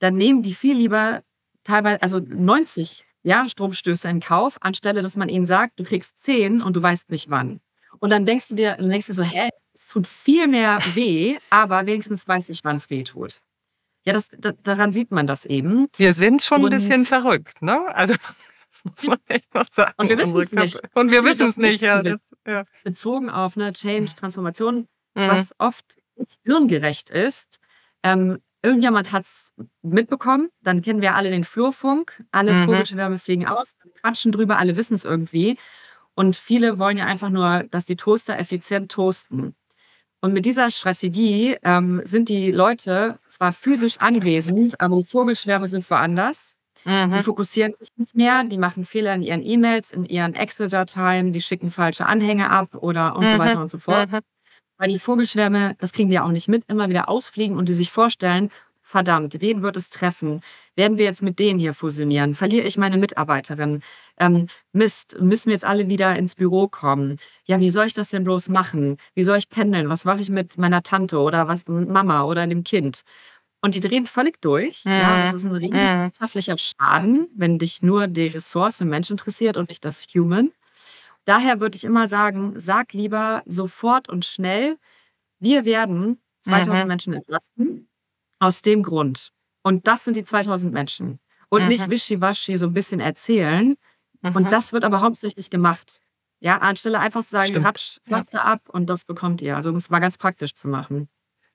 [0.00, 1.22] Dann nehmen die viel lieber
[1.62, 6.62] teilweise, also 90 ja, Stromstöße in Kauf, anstelle, dass man ihnen sagt, du kriegst 10
[6.62, 7.60] und du weißt nicht wann.
[7.98, 11.36] Und dann denkst du dir, dann denkst du so, hä, es tut viel mehr weh,
[11.50, 13.40] aber wenigstens weiß ich, wann es weh tut.
[14.04, 15.88] Ja, das, da, daran sieht man das eben.
[15.96, 17.92] Wir sind schon und ein bisschen verrückt, ne?
[17.96, 18.14] Also
[18.84, 19.92] das muss man echt mal sagen.
[19.96, 20.80] Und wir wissen es nicht.
[20.94, 22.64] Und wir wissen es nicht, ja, das, ja.
[22.84, 25.28] Bezogen auf eine Change, Transformation, mhm.
[25.28, 25.96] was oft
[26.44, 27.58] hirngerecht ist.
[28.02, 32.64] Ähm, irgendjemand hat es mitbekommen, dann kennen wir alle den Flurfunk, alle mhm.
[32.64, 35.56] Vogelschwärme fliegen aus, quatschen drüber, alle wissen es irgendwie.
[36.14, 39.54] Und viele wollen ja einfach nur, dass die Toaster effizient toasten.
[40.20, 45.88] Und mit dieser Strategie ähm, sind die Leute zwar physisch anwesend, aber die Vogelschwärme sind
[45.90, 46.55] woanders.
[46.86, 47.14] Mhm.
[47.18, 51.40] Die fokussieren sich nicht mehr, die machen Fehler in ihren E-Mails, in ihren Excel-Dateien, die
[51.40, 53.30] schicken falsche Anhänge ab oder und mhm.
[53.30, 54.10] so weiter und so fort.
[54.10, 54.20] Mhm.
[54.78, 57.90] Weil die Vogelschwärme, das kriegen die auch nicht mit, immer wieder ausfliegen und die sich
[57.90, 58.50] vorstellen,
[58.82, 60.42] verdammt, wen wird es treffen?
[60.76, 62.36] Werden wir jetzt mit denen hier fusionieren?
[62.36, 63.82] Verliere ich meine Mitarbeiterin?
[64.16, 67.18] Ähm, Mist, müssen wir jetzt alle wieder ins Büro kommen?
[67.46, 68.98] Ja, wie soll ich das denn bloß machen?
[69.14, 69.88] Wie soll ich pendeln?
[69.88, 73.02] Was mache ich mit meiner Tante oder was mit Mama oder dem Kind?
[73.62, 74.84] Und die drehen völlig durch.
[74.84, 74.92] Mhm.
[74.92, 79.68] Ja, das ist ein riesiger wirtschaftlicher Schaden, wenn dich nur die Ressource Mensch interessiert und
[79.68, 80.52] nicht das Human.
[81.24, 84.78] Daher würde ich immer sagen, sag lieber sofort und schnell,
[85.40, 86.88] wir werden 2000 mhm.
[86.88, 87.88] Menschen entlasten
[88.38, 89.32] aus dem Grund.
[89.62, 91.18] Und das sind die 2000 Menschen.
[91.48, 91.68] Und mhm.
[91.68, 93.76] nicht wischiwaschi so ein bisschen erzählen.
[94.22, 94.36] Mhm.
[94.36, 96.00] Und das wird aber hauptsächlich gemacht.
[96.38, 98.44] Ja, anstelle einfach zu sagen, Ratsch, Pflaster ja.
[98.44, 99.56] ab und das bekommt ihr.
[99.56, 101.08] Also um es mal ganz praktisch zu machen.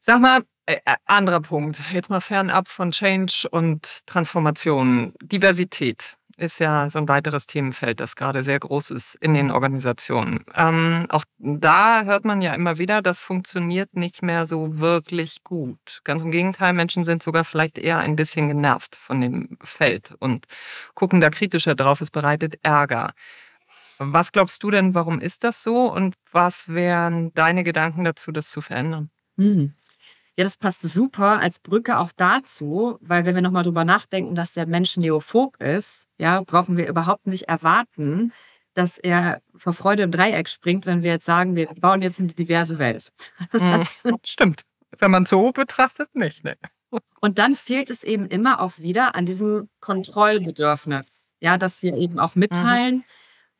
[0.04, 1.80] Sag mal, äh, äh, anderer Punkt.
[1.94, 5.14] Jetzt mal fernab von Change und Transformation.
[5.22, 10.44] Diversität ist ja so ein weiteres Themenfeld, das gerade sehr groß ist in den Organisationen.
[10.56, 16.00] Ähm, auch da hört man ja immer wieder, das funktioniert nicht mehr so wirklich gut.
[16.04, 20.46] Ganz im Gegenteil, Menschen sind sogar vielleicht eher ein bisschen genervt von dem Feld und
[20.96, 22.02] gucken da kritischer drauf.
[22.02, 23.14] Es bereitet Ärger.
[24.00, 28.50] Was glaubst du denn, warum ist das so und was wären deine Gedanken dazu, das
[28.50, 29.12] zu verändern?
[29.38, 29.74] Hm.
[30.42, 34.54] Ja, das passt super als Brücke auch dazu, weil wenn wir nochmal drüber nachdenken, dass
[34.54, 38.34] der Mensch neophob ist, ja, brauchen wir überhaupt nicht erwarten,
[38.74, 42.30] dass er vor Freude im Dreieck springt, wenn wir jetzt sagen, wir bauen jetzt eine
[42.30, 43.12] diverse Welt.
[43.52, 44.64] Das mhm, stimmt.
[44.98, 46.44] Wenn man so betrachtet, nicht.
[46.44, 46.58] Ne?
[47.20, 51.30] Und dann fehlt es eben immer auch wieder an diesem Kontrollbedürfnis.
[51.40, 53.04] Ja, dass wir eben auch mitteilen, mhm.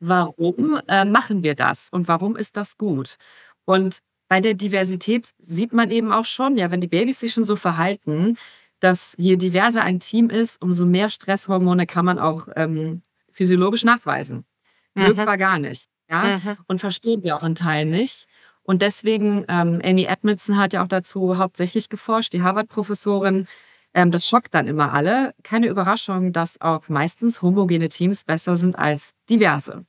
[0.00, 3.18] warum äh, machen wir das und warum ist das gut.
[3.66, 4.00] Und
[4.32, 7.54] bei der Diversität sieht man eben auch schon, ja, wenn die Babys sich schon so
[7.54, 8.38] verhalten,
[8.80, 14.46] dass je diverser ein Team ist, umso mehr Stresshormone kann man auch ähm, physiologisch nachweisen.
[14.94, 15.02] Mhm.
[15.02, 15.90] Mögen wir gar nicht.
[16.08, 16.40] Ja?
[16.42, 16.56] Mhm.
[16.66, 18.26] Und verstehen wir auch in Teilen nicht.
[18.62, 23.46] Und deswegen, ähm, Amy Edmondson hat ja auch dazu hauptsächlich geforscht, die Harvard-Professorin.
[23.92, 25.34] Ähm, das schockt dann immer alle.
[25.42, 29.84] Keine Überraschung, dass auch meistens homogene Teams besser sind als diverse.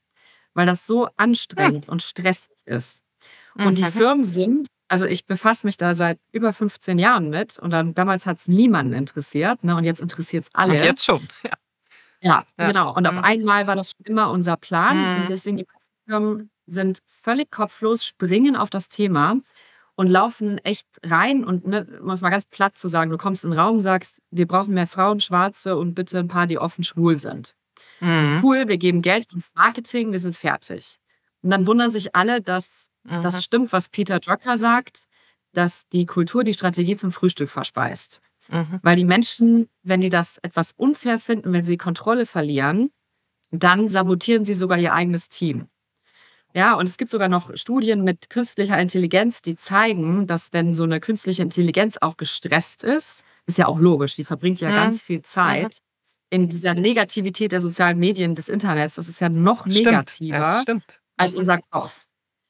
[0.54, 1.92] Weil das so anstrengend ja.
[1.94, 3.03] und stressig ist.
[3.56, 3.88] Und die mhm.
[3.88, 8.26] Firmen sind, also ich befasse mich da seit über 15 Jahren mit und dann damals
[8.26, 9.76] hat es niemanden interessiert, ne?
[9.76, 10.74] Und jetzt interessiert es alle.
[10.74, 11.52] Und jetzt schon, ja.
[12.22, 12.68] Ja, ja.
[12.68, 12.94] genau.
[12.96, 13.18] Und mhm.
[13.18, 14.98] auf einmal war das schon immer unser Plan.
[14.98, 15.22] Mhm.
[15.22, 15.68] Und deswegen die
[16.08, 19.38] Firmen sind völlig kopflos, springen auf das Thema
[19.96, 23.52] und laufen echt rein und ne, muss mal ganz platt zu sagen, du kommst in
[23.52, 27.20] den Raum, sagst, wir brauchen mehr Frauen, Schwarze und bitte ein paar, die offen schwul
[27.20, 27.54] sind.
[28.00, 28.40] Mhm.
[28.42, 30.98] Cool, wir geben Geld ins Marketing, wir sind fertig.
[31.42, 33.22] Und dann wundern sich alle, dass Mhm.
[33.22, 35.06] Das stimmt, was Peter Drucker sagt,
[35.54, 38.22] dass die Kultur die Strategie zum Frühstück verspeist.
[38.50, 38.80] Mhm.
[38.82, 42.92] Weil die Menschen, wenn die das etwas unfair finden, wenn sie Kontrolle verlieren,
[43.52, 45.68] dann sabotieren sie sogar ihr eigenes Team.
[46.56, 50.84] Ja, und es gibt sogar noch Studien mit künstlicher Intelligenz, die zeigen, dass wenn so
[50.84, 54.74] eine künstliche Intelligenz auch gestresst ist, ist ja auch logisch, die verbringt ja mhm.
[54.74, 56.42] ganz viel Zeit mhm.
[56.42, 58.96] in dieser Negativität der sozialen Medien des Internets.
[58.96, 60.84] Das ist ja noch negativer stimmt.
[60.88, 62.06] Ja, als unser Kopf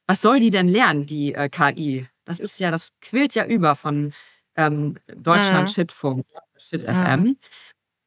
[0.06, 2.06] was soll die denn lernen, die äh, KI?
[2.24, 4.12] Das ist ja, das quillt ja über von
[4.56, 5.72] ähm, Deutschland mhm.
[5.72, 6.94] Shitfunk, Shit mhm.
[6.94, 7.36] FM.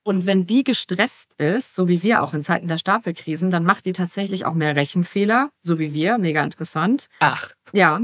[0.04, 3.86] Und wenn die gestresst ist, so wie wir auch in Zeiten der Stapelkrisen, dann macht
[3.86, 6.18] die tatsächlich auch mehr Rechenfehler, so wie wir.
[6.18, 7.08] Mega interessant.
[7.20, 7.52] Ach.
[7.74, 8.00] Ja.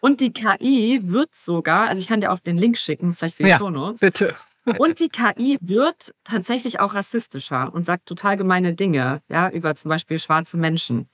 [0.00, 3.42] Und die KI wird sogar, also ich kann dir auch den Link schicken, vielleicht für
[3.42, 4.00] die ja, Shownotes.
[4.00, 4.34] Bitte.
[4.78, 9.88] Und die KI wird tatsächlich auch rassistischer und sagt total gemeine Dinge, ja, über zum
[9.88, 11.08] Beispiel schwarze Menschen.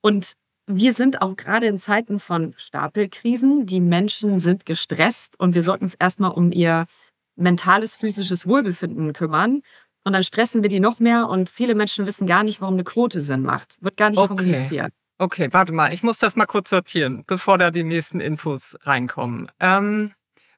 [0.00, 0.34] Und
[0.66, 3.66] wir sind auch gerade in Zeiten von Stapelkrisen.
[3.66, 6.86] Die Menschen sind gestresst und wir sollten uns erstmal um ihr
[7.36, 9.62] mentales, physisches Wohlbefinden kümmern.
[10.04, 12.84] Und dann stressen wir die noch mehr und viele Menschen wissen gar nicht, warum eine
[12.84, 13.78] Quote Sinn macht.
[13.80, 14.36] Wird gar nicht okay.
[14.36, 14.92] kommuniziert.
[15.18, 19.50] Okay, warte mal, ich muss das mal kurz sortieren, bevor da die nächsten Infos reinkommen.
[19.60, 20.12] Ähm,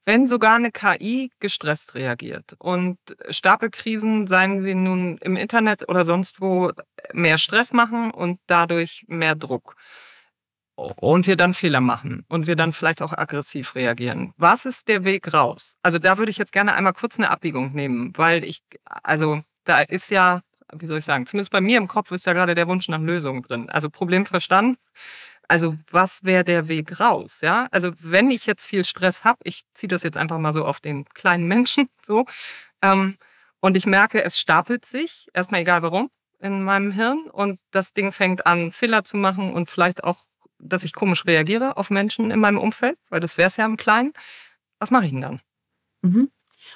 [0.06, 6.40] wenn sogar eine KI gestresst reagiert und Stapelkrisen, seien sie nun im Internet oder sonst
[6.40, 6.70] wo,
[7.12, 9.74] mehr Stress machen und dadurch mehr Druck
[10.76, 14.32] und wir dann Fehler machen und wir dann vielleicht auch aggressiv reagieren.
[14.36, 15.76] Was ist der Weg raus?
[15.82, 19.80] Also da würde ich jetzt gerne einmal kurz eine Abbiegung nehmen, weil ich, also da
[19.80, 20.42] ist ja
[20.72, 23.00] wie soll ich sagen, zumindest bei mir im Kopf ist ja gerade der Wunsch nach
[23.00, 23.70] Lösungen drin.
[23.70, 24.76] Also Problem verstanden.
[25.48, 27.40] Also was wäre der Weg raus?
[27.42, 30.64] Ja, also wenn ich jetzt viel Stress habe, ich ziehe das jetzt einfach mal so
[30.64, 32.26] auf den kleinen Menschen so,
[32.82, 33.16] ähm,
[33.60, 38.12] und ich merke, es stapelt sich, erstmal egal warum, in meinem Hirn und das Ding
[38.12, 40.18] fängt an, Fehler zu machen und vielleicht auch,
[40.58, 43.76] dass ich komisch reagiere auf Menschen in meinem Umfeld, weil das wäre es ja im
[43.76, 44.12] Kleinen.
[44.78, 45.40] Was mache ich denn dann?
[46.02, 46.30] Mhm.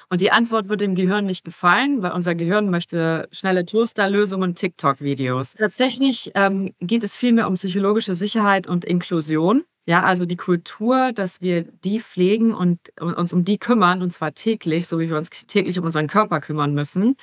[0.09, 4.55] Und die Antwort wird dem Gehirn nicht gefallen, weil unser Gehirn möchte schnelle Toasterlösungen und
[4.57, 5.55] TikTok-Videos.
[5.55, 9.65] Tatsächlich ähm, geht es vielmehr um psychologische Sicherheit und Inklusion.
[9.87, 14.33] Ja, also die Kultur, dass wir die pflegen und uns um die kümmern, und zwar
[14.35, 17.17] täglich, so wie wir uns täglich um unseren Körper kümmern müssen.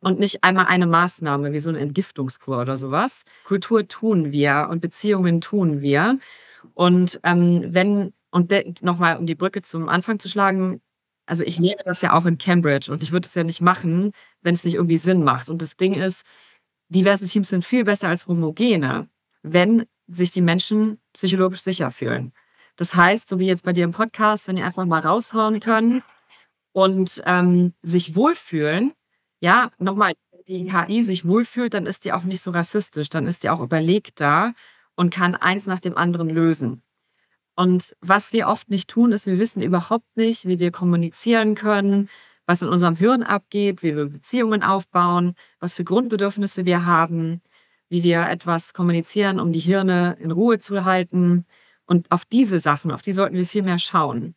[0.00, 3.22] Und nicht einmal eine Maßnahme wie so eine Entgiftungskur oder sowas.
[3.44, 6.18] Kultur tun wir und Beziehungen tun wir.
[6.74, 10.82] Und ähm, wenn, und nochmal, um die Brücke zum Anfang zu schlagen,
[11.26, 14.12] also ich lehre das ja auch in Cambridge und ich würde es ja nicht machen,
[14.42, 15.48] wenn es nicht irgendwie Sinn macht.
[15.48, 16.24] Und das Ding ist,
[16.88, 19.08] diverse Teams sind viel besser als homogene,
[19.42, 22.32] wenn sich die Menschen psychologisch sicher fühlen.
[22.76, 26.02] Das heißt, so wie jetzt bei dir im Podcast, wenn ihr einfach mal raushauen können
[26.72, 28.92] und ähm, sich wohlfühlen,
[29.40, 30.12] ja, nochmal,
[30.48, 33.60] die KI sich wohlfühlt, dann ist die auch nicht so rassistisch, dann ist die auch
[33.60, 34.52] überlegt da
[34.96, 36.82] und kann eins nach dem anderen lösen.
[37.54, 42.08] Und was wir oft nicht tun, ist, wir wissen überhaupt nicht, wie wir kommunizieren können,
[42.46, 47.42] was in unserem Hirn abgeht, wie wir Beziehungen aufbauen, was für Grundbedürfnisse wir haben,
[47.88, 51.44] wie wir etwas kommunizieren, um die Hirne in Ruhe zu halten.
[51.86, 54.34] Und auf diese Sachen, auf die sollten wir viel mehr schauen.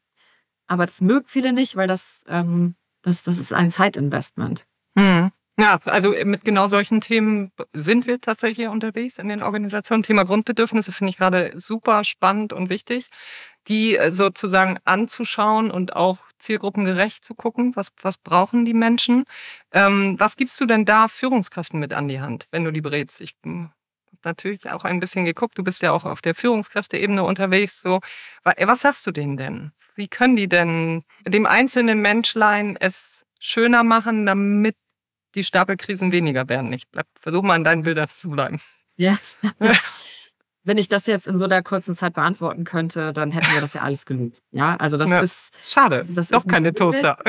[0.68, 4.66] Aber das mögen viele nicht, weil das, ähm, das, das ist ein Zeitinvestment.
[4.98, 5.32] Hm.
[5.58, 10.04] Ja, also äh, mit genau solchen Themen sind wir tatsächlich unterwegs in den Organisationen.
[10.04, 13.08] Thema Grundbedürfnisse finde ich gerade super spannend und wichtig,
[13.70, 19.24] die äh, sozusagen anzuschauen und auch zielgruppengerecht zu gucken, was, was brauchen die Menschen.
[19.72, 23.22] Ähm, was gibst du denn da Führungskräften mit an die Hand, wenn du die berätst?
[23.22, 23.72] Ich hm,
[24.08, 27.82] habe natürlich auch ein bisschen geguckt, du bist ja auch auf der Führungskräfteebene unterwegs.
[27.82, 28.02] So,
[28.44, 29.72] äh, was sagst du denen denn?
[29.96, 34.76] Wie können die denn dem einzelnen Menschlein es schöner machen, damit
[35.36, 36.72] die Stapelkrisen weniger werden.
[36.74, 38.60] Ich bleib, versuch mal an deinen Bildern zu bleiben.
[38.96, 39.18] Ja.
[40.64, 43.74] Wenn ich das jetzt in so einer kurzen Zeit beantworten könnte, dann hätten wir das
[43.74, 44.42] ja alles gelöst.
[44.52, 45.20] Ja, also das ja.
[45.20, 45.54] ist.
[45.64, 46.04] Schade.
[46.10, 47.20] Das Doch keine Toaster.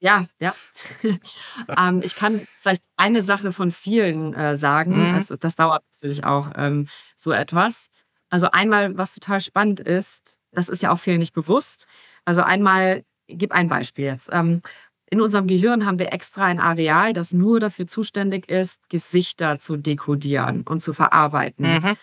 [0.00, 0.54] Ja, ja.
[1.78, 5.10] ähm, ich kann vielleicht eine Sache von vielen äh, sagen.
[5.10, 5.14] Mhm.
[5.14, 7.86] Das, das, dauert natürlich auch ähm, so etwas.
[8.30, 11.86] Also einmal, was total spannend ist, das ist ja auch vielen nicht bewusst.
[12.24, 14.28] Also einmal, gib ein Beispiel jetzt.
[14.32, 14.60] Ähm,
[15.10, 19.76] in unserem Gehirn haben wir extra ein Areal, das nur dafür zuständig ist, Gesichter zu
[19.76, 21.66] dekodieren und zu verarbeiten.
[21.66, 21.82] Mhm.
[21.82, 21.96] Das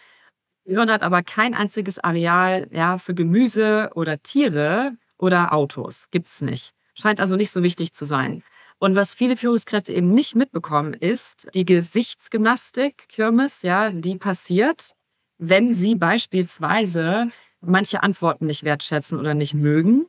[0.65, 6.07] Gehirn hat aber kein einziges Areal ja, für Gemüse oder Tiere oder Autos.
[6.11, 6.73] Gibt's nicht.
[6.95, 8.43] Scheint also nicht so wichtig zu sein.
[8.77, 14.91] Und was viele Führungskräfte eben nicht mitbekommen, ist die Gesichtsgymnastik, Kirmes, ja, die passiert,
[15.37, 20.07] wenn sie beispielsweise manche Antworten nicht wertschätzen oder nicht mögen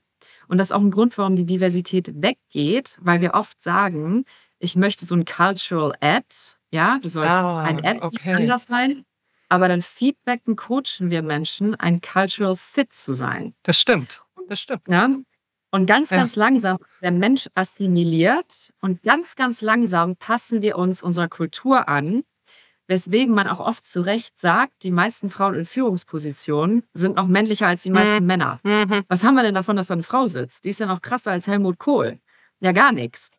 [0.48, 4.24] und das ist auch ein Grund, warum die Diversität weggeht, weil wir oft sagen,
[4.58, 6.26] ich möchte so ein Cultural Ad,
[6.72, 8.34] ja, du sollst ah, ein Ad okay.
[8.34, 9.04] anders sein,
[9.48, 13.54] aber dann feedbacken, coachen wir Menschen, ein Cultural Fit zu sein.
[13.62, 14.82] Das stimmt, das stimmt.
[14.88, 15.08] Ja?
[15.70, 16.44] Und ganz, ganz ja.
[16.44, 22.22] langsam der Mensch assimiliert und ganz, ganz langsam passen wir uns unserer Kultur an
[22.88, 27.66] Weswegen man auch oft zu Recht sagt, die meisten Frauen in Führungspositionen sind noch männlicher
[27.66, 28.26] als die meisten mhm.
[28.26, 28.60] Männer.
[28.64, 29.04] Mhm.
[29.08, 30.64] Was haben wir denn davon, dass da eine Frau sitzt?
[30.64, 32.18] Die ist ja noch krasser als Helmut Kohl.
[32.60, 33.30] Ja, gar nichts.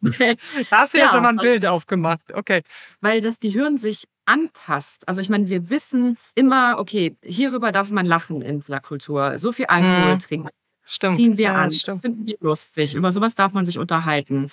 [0.00, 2.32] Da hast du ja, jetzt aber ein Bild aufgemacht.
[2.32, 2.62] Okay.
[3.00, 5.06] Weil das Gehirn sich anpasst.
[5.06, 9.38] Also ich meine, wir wissen immer, okay, hierüber darf man lachen in dieser Kultur.
[9.38, 10.18] So viel Alkohol mhm.
[10.18, 10.48] trinken.
[10.84, 11.16] Stimmt.
[11.16, 11.72] Ziehen wir ja, an.
[11.72, 11.96] Stimmt.
[11.96, 12.94] Das finden wir lustig.
[12.94, 14.50] Über sowas darf man sich unterhalten.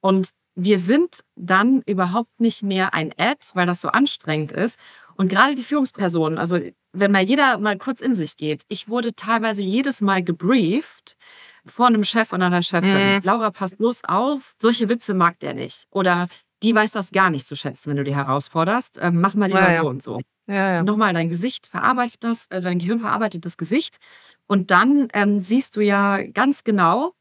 [0.00, 4.78] Und wir sind dann überhaupt nicht mehr ein Ad, weil das so anstrengend ist.
[5.16, 6.58] Und gerade die Führungspersonen, also
[6.92, 11.16] wenn mal jeder mal kurz in sich geht, ich wurde teilweise jedes Mal gebrieft
[11.64, 13.16] vor einem Chef und einer Chefin.
[13.16, 13.20] Mhm.
[13.22, 15.86] Laura, passt bloß auf, solche Witze mag der nicht.
[15.90, 16.26] Oder
[16.62, 18.98] die weiß das gar nicht zu schätzen, wenn du die herausforderst.
[19.00, 19.82] Ähm, mach mal lieber ja, ja.
[19.82, 20.20] so und so.
[20.46, 20.82] Ja, ja.
[20.82, 23.98] Nochmal, dein Gesicht verarbeitet das, äh, dein Gehirn verarbeitet das Gesicht.
[24.46, 27.12] Und dann ähm, siehst du ja ganz genau,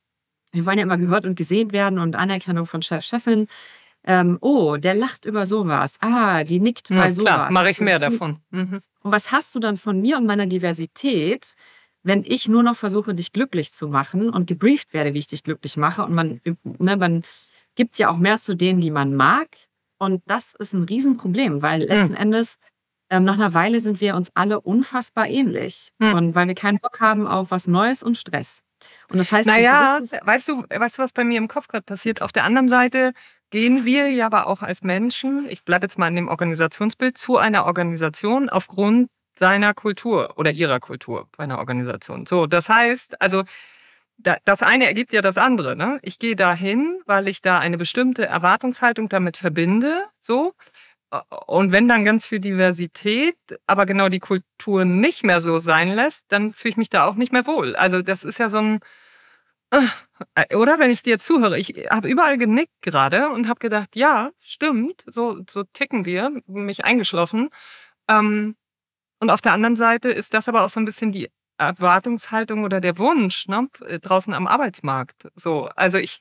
[0.51, 3.47] wir wollen ja immer gehört und gesehen werden und Anerkennung von Chef, Chefin.
[4.03, 5.95] ähm, oh, der lacht über sowas.
[6.01, 7.51] Ah, die nickt bei klar, sowas.
[7.51, 8.39] mache ich mehr davon.
[8.49, 8.81] Mhm.
[9.01, 11.53] Und was hast du dann von mir und meiner Diversität,
[12.03, 15.43] wenn ich nur noch versuche, dich glücklich zu machen und gebrieft werde, wie ich dich
[15.43, 16.03] glücklich mache?
[16.03, 17.21] Und man, ne, man
[17.75, 19.49] gibt ja auch mehr zu denen, die man mag.
[19.99, 22.57] Und das ist ein Riesenproblem, weil letzten Endes
[23.11, 25.91] ähm, nach einer Weile sind wir uns alle unfassbar ähnlich.
[26.01, 26.13] Hm.
[26.15, 28.63] Und weil wir keinen Bock haben auf was Neues und Stress.
[29.09, 32.21] Und das heißt, Naja, weißt du, weißt du, was bei mir im Kopf gerade passiert?
[32.21, 33.13] Auf der anderen Seite
[33.49, 37.37] gehen wir ja aber auch als Menschen, ich bleibe jetzt mal in dem Organisationsbild, zu
[37.37, 42.25] einer Organisation aufgrund seiner Kultur oder ihrer Kultur bei einer Organisation.
[42.25, 43.43] So, das heißt, also
[44.17, 45.75] da- das eine ergibt ja das andere.
[45.75, 45.99] Ne?
[46.03, 50.05] Ich gehe dahin, weil ich da eine bestimmte Erwartungshaltung damit verbinde.
[50.19, 50.53] So.
[51.45, 56.25] Und wenn dann ganz viel Diversität, aber genau die Kultur nicht mehr so sein lässt,
[56.29, 57.75] dann fühle ich mich da auch nicht mehr wohl.
[57.75, 58.79] Also das ist ja so ein,
[59.71, 64.31] äh, oder wenn ich dir zuhöre, ich habe überall genickt gerade und habe gedacht, ja,
[64.39, 67.49] stimmt, so, so ticken wir, mich eingeschlossen.
[68.09, 68.55] Ähm,
[69.19, 72.81] und auf der anderen Seite ist das aber auch so ein bisschen die Erwartungshaltung oder
[72.81, 73.67] der Wunsch ne,
[74.01, 75.27] draußen am Arbeitsmarkt.
[75.35, 76.19] So, also ich,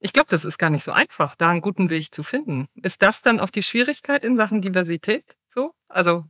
[0.00, 2.68] ich glaube, das ist gar nicht so einfach, da einen guten Weg zu finden.
[2.82, 5.24] Ist das dann auch die Schwierigkeit in Sachen Diversität?
[5.54, 6.24] So, also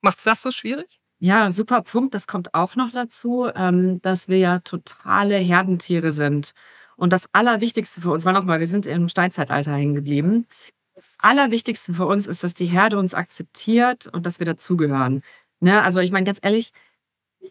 [0.00, 1.00] macht's das so schwierig?
[1.18, 2.14] Ja, super Punkt.
[2.14, 6.50] Das kommt auch noch dazu, ähm, dass wir ja totale Herdentiere sind.
[6.96, 10.46] Und das Allerwichtigste für uns war nochmal, wir sind im Steinzeitalter hängen geblieben.
[10.94, 15.22] Das Allerwichtigste für uns ist, dass die Herde uns akzeptiert und dass wir dazugehören.
[15.60, 15.80] Ne?
[15.82, 16.72] Also ich meine, ganz ehrlich,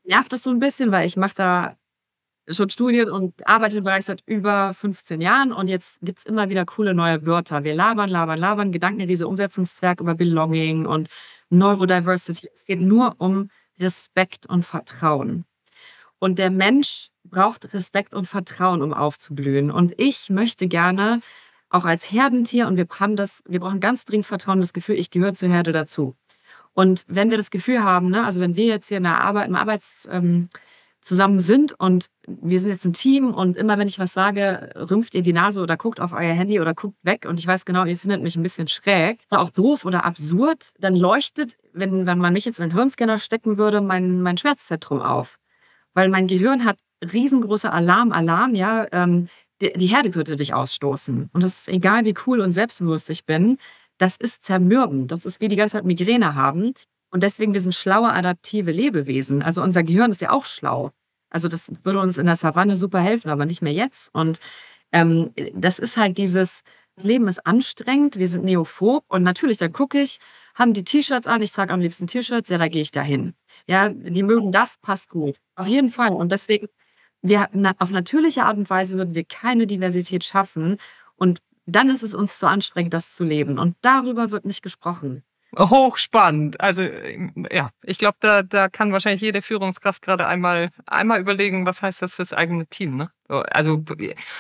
[0.03, 1.77] nervt das so ein bisschen, weil ich mache da
[2.53, 6.65] schon Studien und arbeite im Bereich seit über 15 Jahren und jetzt gibt's immer wieder
[6.65, 7.63] coole neue Wörter.
[7.63, 11.09] Wir labern, labern, labern, Gedankenriese, Umsetzungszwerg über Belonging und
[11.49, 12.49] Neurodiversity.
[12.53, 15.45] Es geht nur um Respekt und Vertrauen.
[16.19, 19.71] Und der Mensch braucht Respekt und Vertrauen, um aufzublühen.
[19.71, 21.21] Und ich möchte gerne
[21.69, 25.09] auch als Herdentier und wir haben das, wir brauchen ganz dringend Vertrauen, das Gefühl, ich
[25.09, 26.15] gehöre zur Herde dazu.
[26.73, 29.47] Und wenn wir das Gefühl haben, ne, also wenn wir jetzt hier in der Arbeit,
[29.47, 30.49] im Arbeits, ähm,
[31.01, 35.15] zusammen sind und wir sind jetzt ein Team und immer wenn ich was sage, rümpft
[35.15, 37.85] ihr die Nase oder guckt auf euer Handy oder guckt weg und ich weiß genau,
[37.85, 42.19] ihr findet mich ein bisschen schräg oder auch doof oder absurd, dann leuchtet, wenn, wenn
[42.19, 45.37] man mich jetzt in einen Hirnscanner stecken würde, mein, mein Schmerzzentrum auf.
[45.93, 49.27] Weil mein Gehirn hat riesengroße Alarm, Alarm, ja, ähm,
[49.61, 51.29] die, die Herde könnte dich ausstoßen.
[51.33, 53.57] Und das ist egal, wie cool und selbstbewusst ich bin,
[53.97, 55.11] das ist zermürbend.
[55.11, 56.73] Das ist wie die ganze Zeit Migräne haben.
[57.11, 59.43] Und deswegen, wir sind schlaue, adaptive Lebewesen.
[59.43, 60.91] Also unser Gehirn ist ja auch schlau.
[61.29, 64.09] Also das würde uns in der Savanne super helfen, aber nicht mehr jetzt.
[64.13, 64.39] Und
[64.91, 66.63] ähm, das ist halt dieses,
[66.95, 70.19] das Leben ist anstrengend, wir sind neophob und natürlich, dann gucke ich,
[70.55, 73.33] haben die T-Shirts an, ich trage am liebsten T-Shirts, ja, da gehe ich dahin.
[73.67, 75.37] Ja, die mögen das, passt gut.
[75.55, 76.11] Auf jeden Fall.
[76.11, 76.67] Und deswegen,
[77.21, 80.77] wir, na, auf natürliche Art und Weise würden wir keine Diversität schaffen
[81.15, 83.59] und dann ist es uns zu anstrengend, das zu leben.
[83.59, 85.23] Und darüber wird nicht gesprochen.
[85.57, 86.61] Hochspannend.
[86.61, 86.81] Also
[87.51, 92.01] ja, ich glaube, da, da kann wahrscheinlich jede Führungskraft gerade einmal, einmal überlegen, was heißt
[92.01, 92.95] das fürs eigene Team.
[92.95, 93.11] Ne?
[93.27, 93.83] So, also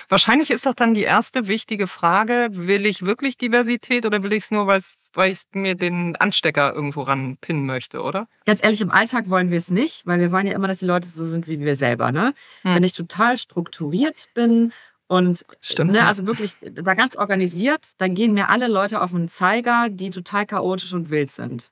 [0.09, 4.43] wahrscheinlich ist doch dann die erste wichtige Frage, will ich wirklich Diversität oder will ich
[4.43, 8.27] es nur, weil ich mir den Anstecker irgendwo ranpinnen möchte, oder?
[8.45, 10.85] Ganz ehrlich, im Alltag wollen wir es nicht, weil wir wollen ja immer, dass die
[10.85, 12.11] Leute so sind wie wir selber.
[12.11, 12.33] Ne?
[12.63, 12.75] Hm.
[12.75, 14.73] Wenn ich total strukturiert bin
[15.11, 15.91] und Stimmt.
[15.91, 20.09] ne, also wirklich da ganz organisiert, dann gehen mir alle Leute auf den Zeiger, die
[20.09, 21.69] total chaotisch und wild sind.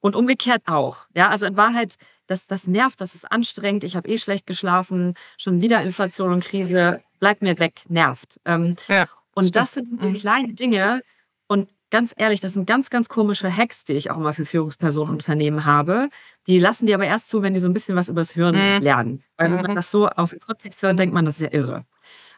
[0.00, 0.98] Und umgekehrt auch.
[1.14, 1.96] Ja, also in Wahrheit,
[2.26, 6.42] das, das nervt, das ist anstrengend, ich habe eh schlecht geschlafen, schon wieder Inflation und
[6.44, 8.40] Krise, bleibt mir weg, nervt.
[8.46, 9.56] Ähm, Ja, und stimmt.
[9.56, 9.98] das sind Mhm.
[10.00, 11.02] diese kleinen Dinge.
[11.46, 15.08] Und ganz ehrlich, das sind ganz, ganz komische Hacks, die ich auch immer für Führungspersonen
[15.10, 16.08] im Unternehmen habe.
[16.46, 18.82] Die lassen die aber erst zu, wenn die so ein bisschen was übers Hirn Mhm.
[18.82, 19.22] lernen.
[19.36, 19.62] Weil wenn Mhm.
[19.66, 21.84] man das so aus dem Kontext hört, denkt man, das ist ja irre.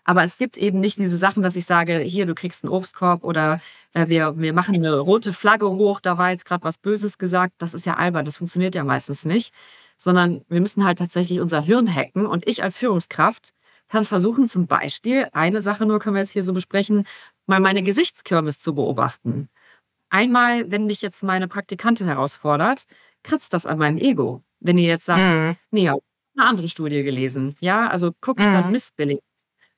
[0.08, 3.24] Aber es gibt eben nicht diese Sachen, dass ich sage, hier, du kriegst einen Obstkorb
[3.24, 3.60] oder
[3.92, 7.54] äh, wir, wir machen eine rote Flagge hoch, da war jetzt gerade was Böses gesagt.
[7.58, 9.52] Das ist ja albern, das funktioniert ja meistens nicht.
[9.96, 12.24] Sondern wir müssen halt tatsächlich unser Hirn hacken.
[12.26, 13.50] Und ich als Führungskraft
[13.88, 17.04] kann versuchen, zum Beispiel, eine Sache nur können wir jetzt hier so besprechen,
[17.46, 19.48] mal meine Gesichtskirmes zu beobachten.
[20.08, 22.84] Einmal, wenn mich jetzt meine Praktikantin herausfordert,
[23.24, 24.42] kratzt das an meinem Ego.
[24.60, 25.56] Wenn ihr jetzt sagt, Mhm.
[25.72, 26.00] nee, ich hab
[26.36, 27.56] eine andere Studie gelesen.
[27.60, 28.52] Ja, also gucke ich Mhm.
[28.52, 29.20] dann missbillig.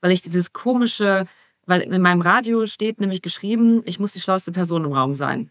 [0.01, 1.27] Weil ich dieses komische,
[1.67, 5.51] weil in meinem Radio steht nämlich geschrieben, ich muss die schlauste Person im Raum sein.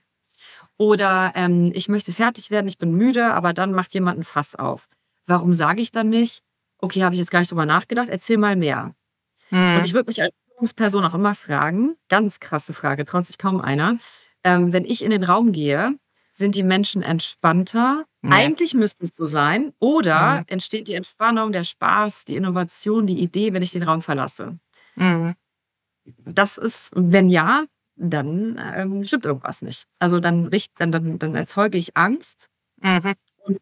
[0.78, 4.56] Oder ähm, ich möchte fertig werden, ich bin müde, aber dann macht jemand ein Fass
[4.56, 4.88] auf.
[5.26, 6.44] Warum sage ich dann nicht,
[6.80, 8.94] okay, habe ich jetzt gar nicht drüber nachgedacht, erzähl mal mehr.
[9.50, 9.78] Mhm.
[9.78, 13.60] Und ich würde mich als Führungsperson auch immer fragen, ganz krasse Frage, traut sich kaum
[13.60, 13.98] einer,
[14.44, 15.96] ähm, wenn ich in den Raum gehe,
[16.38, 18.06] sind die Menschen entspannter?
[18.22, 18.34] Nee.
[18.34, 19.74] Eigentlich müsste es so sein.
[19.80, 20.46] Oder Mhm.
[20.48, 24.58] entsteht die Entspannung, der Spaß, die Innovation, die Idee, wenn ich den Raum verlasse?
[24.96, 25.36] Mhm.
[26.26, 27.66] Das ist, wenn ja,
[27.96, 29.86] dann ähm, stimmt irgendwas nicht.
[30.00, 32.50] Also dann, richt, dann, dann, dann erzeuge ich Angst.
[32.82, 33.14] Mhm.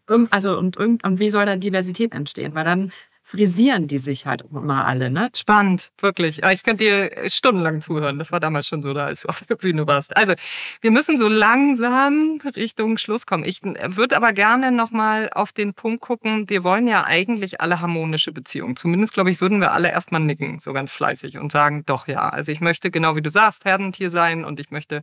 [0.08, 2.56] Und, also, und, und, und wie soll da Diversität entstehen?
[2.56, 2.92] Weil dann
[3.28, 5.30] frisieren die sich halt immer alle, ne?
[5.36, 6.44] Spannend, wirklich.
[6.44, 8.20] Ich könnte dir stundenlang zuhören.
[8.20, 10.16] Das war damals schon so, da als du auf der Bühne warst.
[10.16, 10.34] Also,
[10.82, 13.44] wir müssen so langsam Richtung Schluss kommen.
[13.44, 16.48] Ich würde aber gerne nochmal auf den Punkt gucken.
[16.50, 18.76] Wir wollen ja eigentlich alle harmonische Beziehungen.
[18.76, 22.30] Zumindest, glaube ich, würden wir alle erstmal nicken, so ganz fleißig und sagen, doch ja.
[22.30, 25.02] Also, ich möchte genau wie du sagst, Herdentier sein und ich möchte,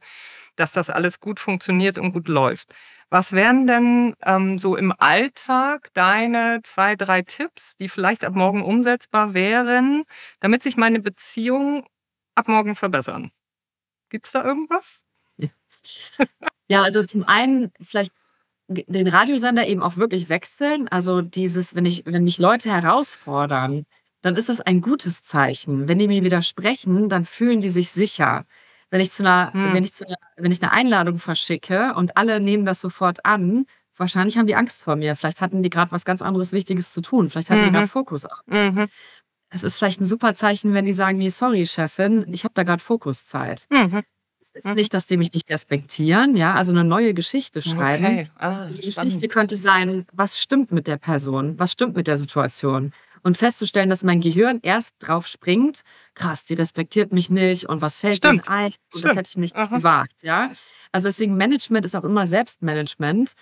[0.55, 2.73] dass das alles gut funktioniert und gut läuft.
[3.12, 8.64] Was wären denn ähm, so im Alltag deine zwei, drei Tipps, die vielleicht ab morgen
[8.64, 10.04] umsetzbar wären,
[10.40, 11.84] damit sich meine Beziehungen
[12.34, 13.30] ab morgen verbessern?
[14.08, 15.02] Gibt es da irgendwas?
[16.68, 16.84] Ja.
[16.84, 18.14] also zum einen vielleicht
[18.68, 20.88] den Radiosender eben auch wirklich wechseln.
[20.88, 23.84] Also dieses, wenn ich, wenn mich Leute herausfordern,
[24.22, 25.86] dann ist das ein gutes Zeichen.
[25.86, 28.46] Wenn die mir widersprechen, dann fühlen die sich sicher.
[28.93, 29.72] Wenn ich zu einer, hm.
[29.72, 33.64] wenn ich zu einer, wenn ich eine Einladung verschicke und alle nehmen das sofort an,
[33.97, 35.16] wahrscheinlich haben die Angst vor mir.
[35.16, 37.30] Vielleicht hatten die gerade was ganz anderes Wichtiges zu tun.
[37.30, 37.66] Vielleicht hatten mhm.
[37.66, 38.43] die gerade Fokus auf.
[38.45, 38.88] Mhm.
[39.49, 42.64] Es ist vielleicht ein super Zeichen, wenn die sagen, nee, sorry, Chefin, ich habe da
[42.64, 43.66] gerade Fokuszeit.
[43.70, 44.03] Mhm.
[44.43, 44.74] Es ist mhm.
[44.74, 48.05] nicht, dass die mich nicht respektieren, ja, also eine neue Geschichte schreiben.
[48.05, 48.30] Okay.
[48.36, 52.93] Ah, die Geschichte könnte sein, was stimmt mit der Person, was stimmt mit der Situation
[53.23, 55.83] und festzustellen, dass mein Gehirn erst drauf springt,
[56.14, 58.47] krass, die respektiert mich nicht und was fällt Stimmt.
[58.47, 58.66] denn ein?
[58.66, 59.05] Und Stimmt.
[59.05, 59.77] das hätte ich nicht Aha.
[59.77, 60.51] gewagt, ja.
[60.91, 63.33] Also deswegen Management ist auch immer Selbstmanagement.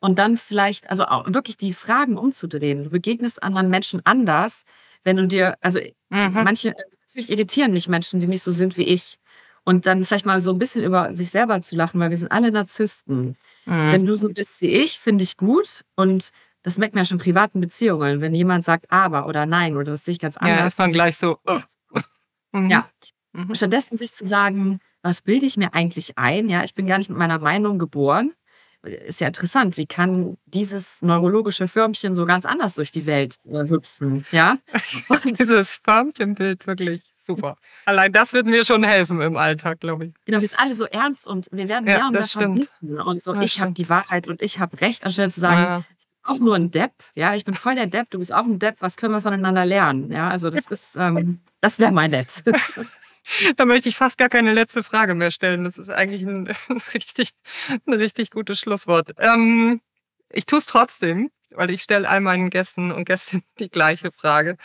[0.00, 2.84] Und dann vielleicht, also auch wirklich die Fragen umzudrehen.
[2.84, 4.64] Du begegnest anderen Menschen anders,
[5.04, 5.78] wenn du dir, also
[6.10, 6.32] mhm.
[6.32, 6.74] manche,
[7.06, 9.18] natürlich irritieren mich Menschen, die nicht so sind wie ich.
[9.64, 12.32] Und dann vielleicht mal so ein bisschen über sich selber zu lachen, weil wir sind
[12.32, 13.36] alle Narzissten.
[13.64, 13.92] Mhm.
[13.92, 15.82] Wenn du so bist wie ich, finde ich gut.
[15.94, 16.30] Und
[16.62, 18.20] das merkt man ja schon in privaten Beziehungen.
[18.20, 20.58] Wenn jemand sagt aber oder nein oder das sehe ich ganz anders.
[20.58, 21.38] Ja, ist man gleich so.
[21.44, 21.60] Oh.
[22.52, 22.70] Mhm.
[22.70, 22.88] Ja.
[23.32, 23.54] Mhm.
[23.54, 26.48] Stattdessen sich zu sagen, was bilde ich mir eigentlich ein?
[26.48, 28.32] Ja, ich bin gar nicht mit meiner Meinung geboren.
[28.82, 33.68] Ist ja interessant, wie kann dieses neurologische Förmchen so ganz anders durch die Welt äh,
[33.68, 34.26] hüpfen?
[34.32, 34.58] Ja.
[35.08, 37.56] Und dieses Förmchenbild wirklich super.
[37.84, 40.14] Allein das wird mir schon helfen im Alltag, glaube ich.
[40.24, 43.00] Genau, wir sind alle so ernst und wir werden ja, mehr und mehr vermissen.
[43.00, 45.84] Und so, das ich habe die Wahrheit und ich habe Recht, anstelle zu sagen, ja
[46.24, 46.92] auch nur ein Depp.
[47.14, 48.76] Ja, ich bin voll der Depp, du bist auch ein Depp.
[48.80, 50.10] Was können wir voneinander lernen?
[50.12, 52.42] Ja, also das ist, ähm, das wäre mein Netz.
[53.56, 55.64] da möchte ich fast gar keine letzte Frage mehr stellen.
[55.64, 57.30] Das ist eigentlich ein, ein richtig,
[57.86, 59.12] ein richtig gutes Schlusswort.
[59.18, 59.80] Ähm,
[60.30, 64.56] ich tue es trotzdem, weil ich stelle all meinen Gästen und Gästinnen die gleiche Frage.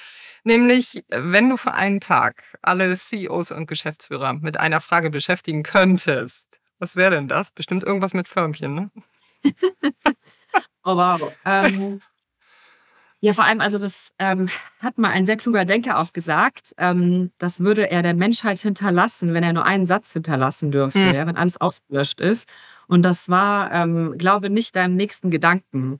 [0.43, 6.47] Nämlich, wenn du für einen Tag alle CEOs und Geschäftsführer mit einer Frage beschäftigen könntest,
[6.79, 7.51] was wäre denn das?
[7.51, 8.91] Bestimmt irgendwas mit Förmchen, ne?
[10.87, 11.31] oh wow.
[11.45, 12.01] Ähm,
[13.19, 14.47] ja, vor allem, also das ähm,
[14.79, 19.33] hat mal ein sehr kluger Denker auch gesagt, ähm, das würde er der Menschheit hinterlassen,
[19.33, 21.13] wenn er nur einen Satz hinterlassen dürfte, mhm.
[21.13, 22.47] ja, wenn alles ausgelöscht ist.
[22.87, 25.99] Und das war, ähm, glaube nicht deinem nächsten Gedanken.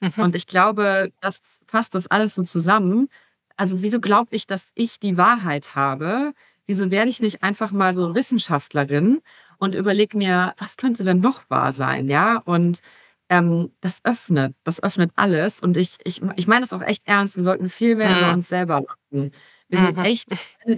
[0.00, 0.12] Mhm.
[0.16, 3.08] Und ich glaube, das fasst das alles so zusammen.
[3.56, 6.32] Also wieso glaube ich, dass ich die Wahrheit habe?
[6.66, 9.20] Wieso werde ich nicht einfach mal so Wissenschaftlerin
[9.58, 12.42] und überlege mir, was könnte denn noch wahr sein, ja?
[12.44, 12.80] Und
[13.28, 15.60] ähm, das öffnet, das öffnet alles.
[15.60, 17.36] Und ich, ich, ich meine das auch echt ernst.
[17.36, 18.18] Wir sollten viel mehr mhm.
[18.18, 19.32] über uns selber machen.
[19.68, 20.04] Wir sind mhm.
[20.04, 20.28] echt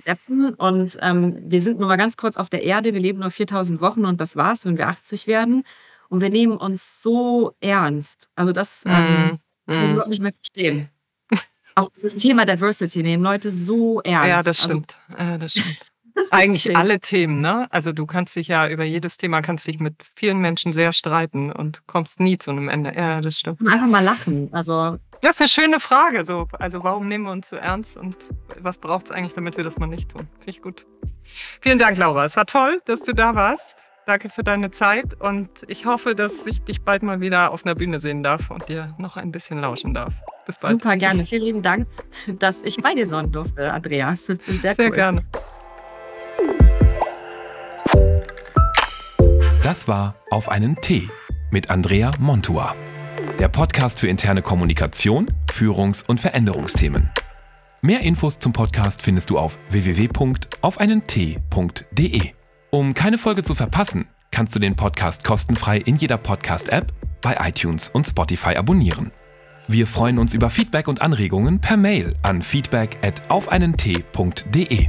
[0.07, 2.95] Deppen und ähm, wir sind nur mal ganz kurz auf der Erde.
[2.95, 5.65] Wir leben nur 4000 Wochen und das war's, wenn wir 80 werden.
[6.09, 8.29] Und wir nehmen uns so ernst.
[8.35, 9.75] Also das ähm, mhm.
[9.75, 10.89] ich überhaupt nicht mehr verstehen.
[11.75, 14.29] Auch das Thema Diversity nehmen Leute so ernst.
[14.29, 14.97] Ja, das also stimmt.
[15.09, 15.93] Also, ja, das stimmt.
[16.31, 17.67] Eigentlich alle Themen, ne?
[17.71, 21.53] Also du kannst dich ja über jedes Thema kannst dich mit vielen Menschen sehr streiten
[21.53, 22.93] und kommst nie zu einem Ende.
[22.95, 23.61] Ja, das stimmt.
[23.61, 24.49] Einfach mal lachen.
[24.53, 26.25] Also das ist eine schöne Frage.
[26.25, 28.17] So, also warum nehmen wir uns so ernst und
[28.61, 30.29] was braucht es eigentlich, damit wir das mal nicht tun?
[30.39, 30.87] Finde ich gut.
[31.61, 32.25] Vielen Dank, Laura.
[32.25, 33.75] Es war toll, dass du da warst.
[34.07, 37.75] Danke für deine Zeit und ich hoffe, dass ich dich bald mal wieder auf einer
[37.75, 40.15] Bühne sehen darf und dir noch ein bisschen lauschen darf.
[40.47, 40.81] Bis bald.
[40.81, 41.27] Super gerne.
[41.27, 41.87] Vielen lieben Dank,
[42.39, 44.17] dass ich bei dir sein durfte, Andrea.
[44.17, 44.91] Sehr, sehr cool.
[44.93, 45.27] gerne.
[49.69, 51.11] Das war Auf einen Tee
[51.51, 52.75] mit Andrea Montua.
[53.39, 57.11] Der Podcast für interne Kommunikation, Führungs- und Veränderungsthemen.
[57.83, 62.23] Mehr Infos zum Podcast findest du auf www.aufeinentee.de.
[62.71, 66.91] Um keine Folge zu verpassen, kannst du den Podcast kostenfrei in jeder Podcast-App,
[67.21, 69.11] bei iTunes und Spotify abonnieren.
[69.67, 74.89] Wir freuen uns über Feedback und Anregungen per Mail an feedback at aufeinentee.de.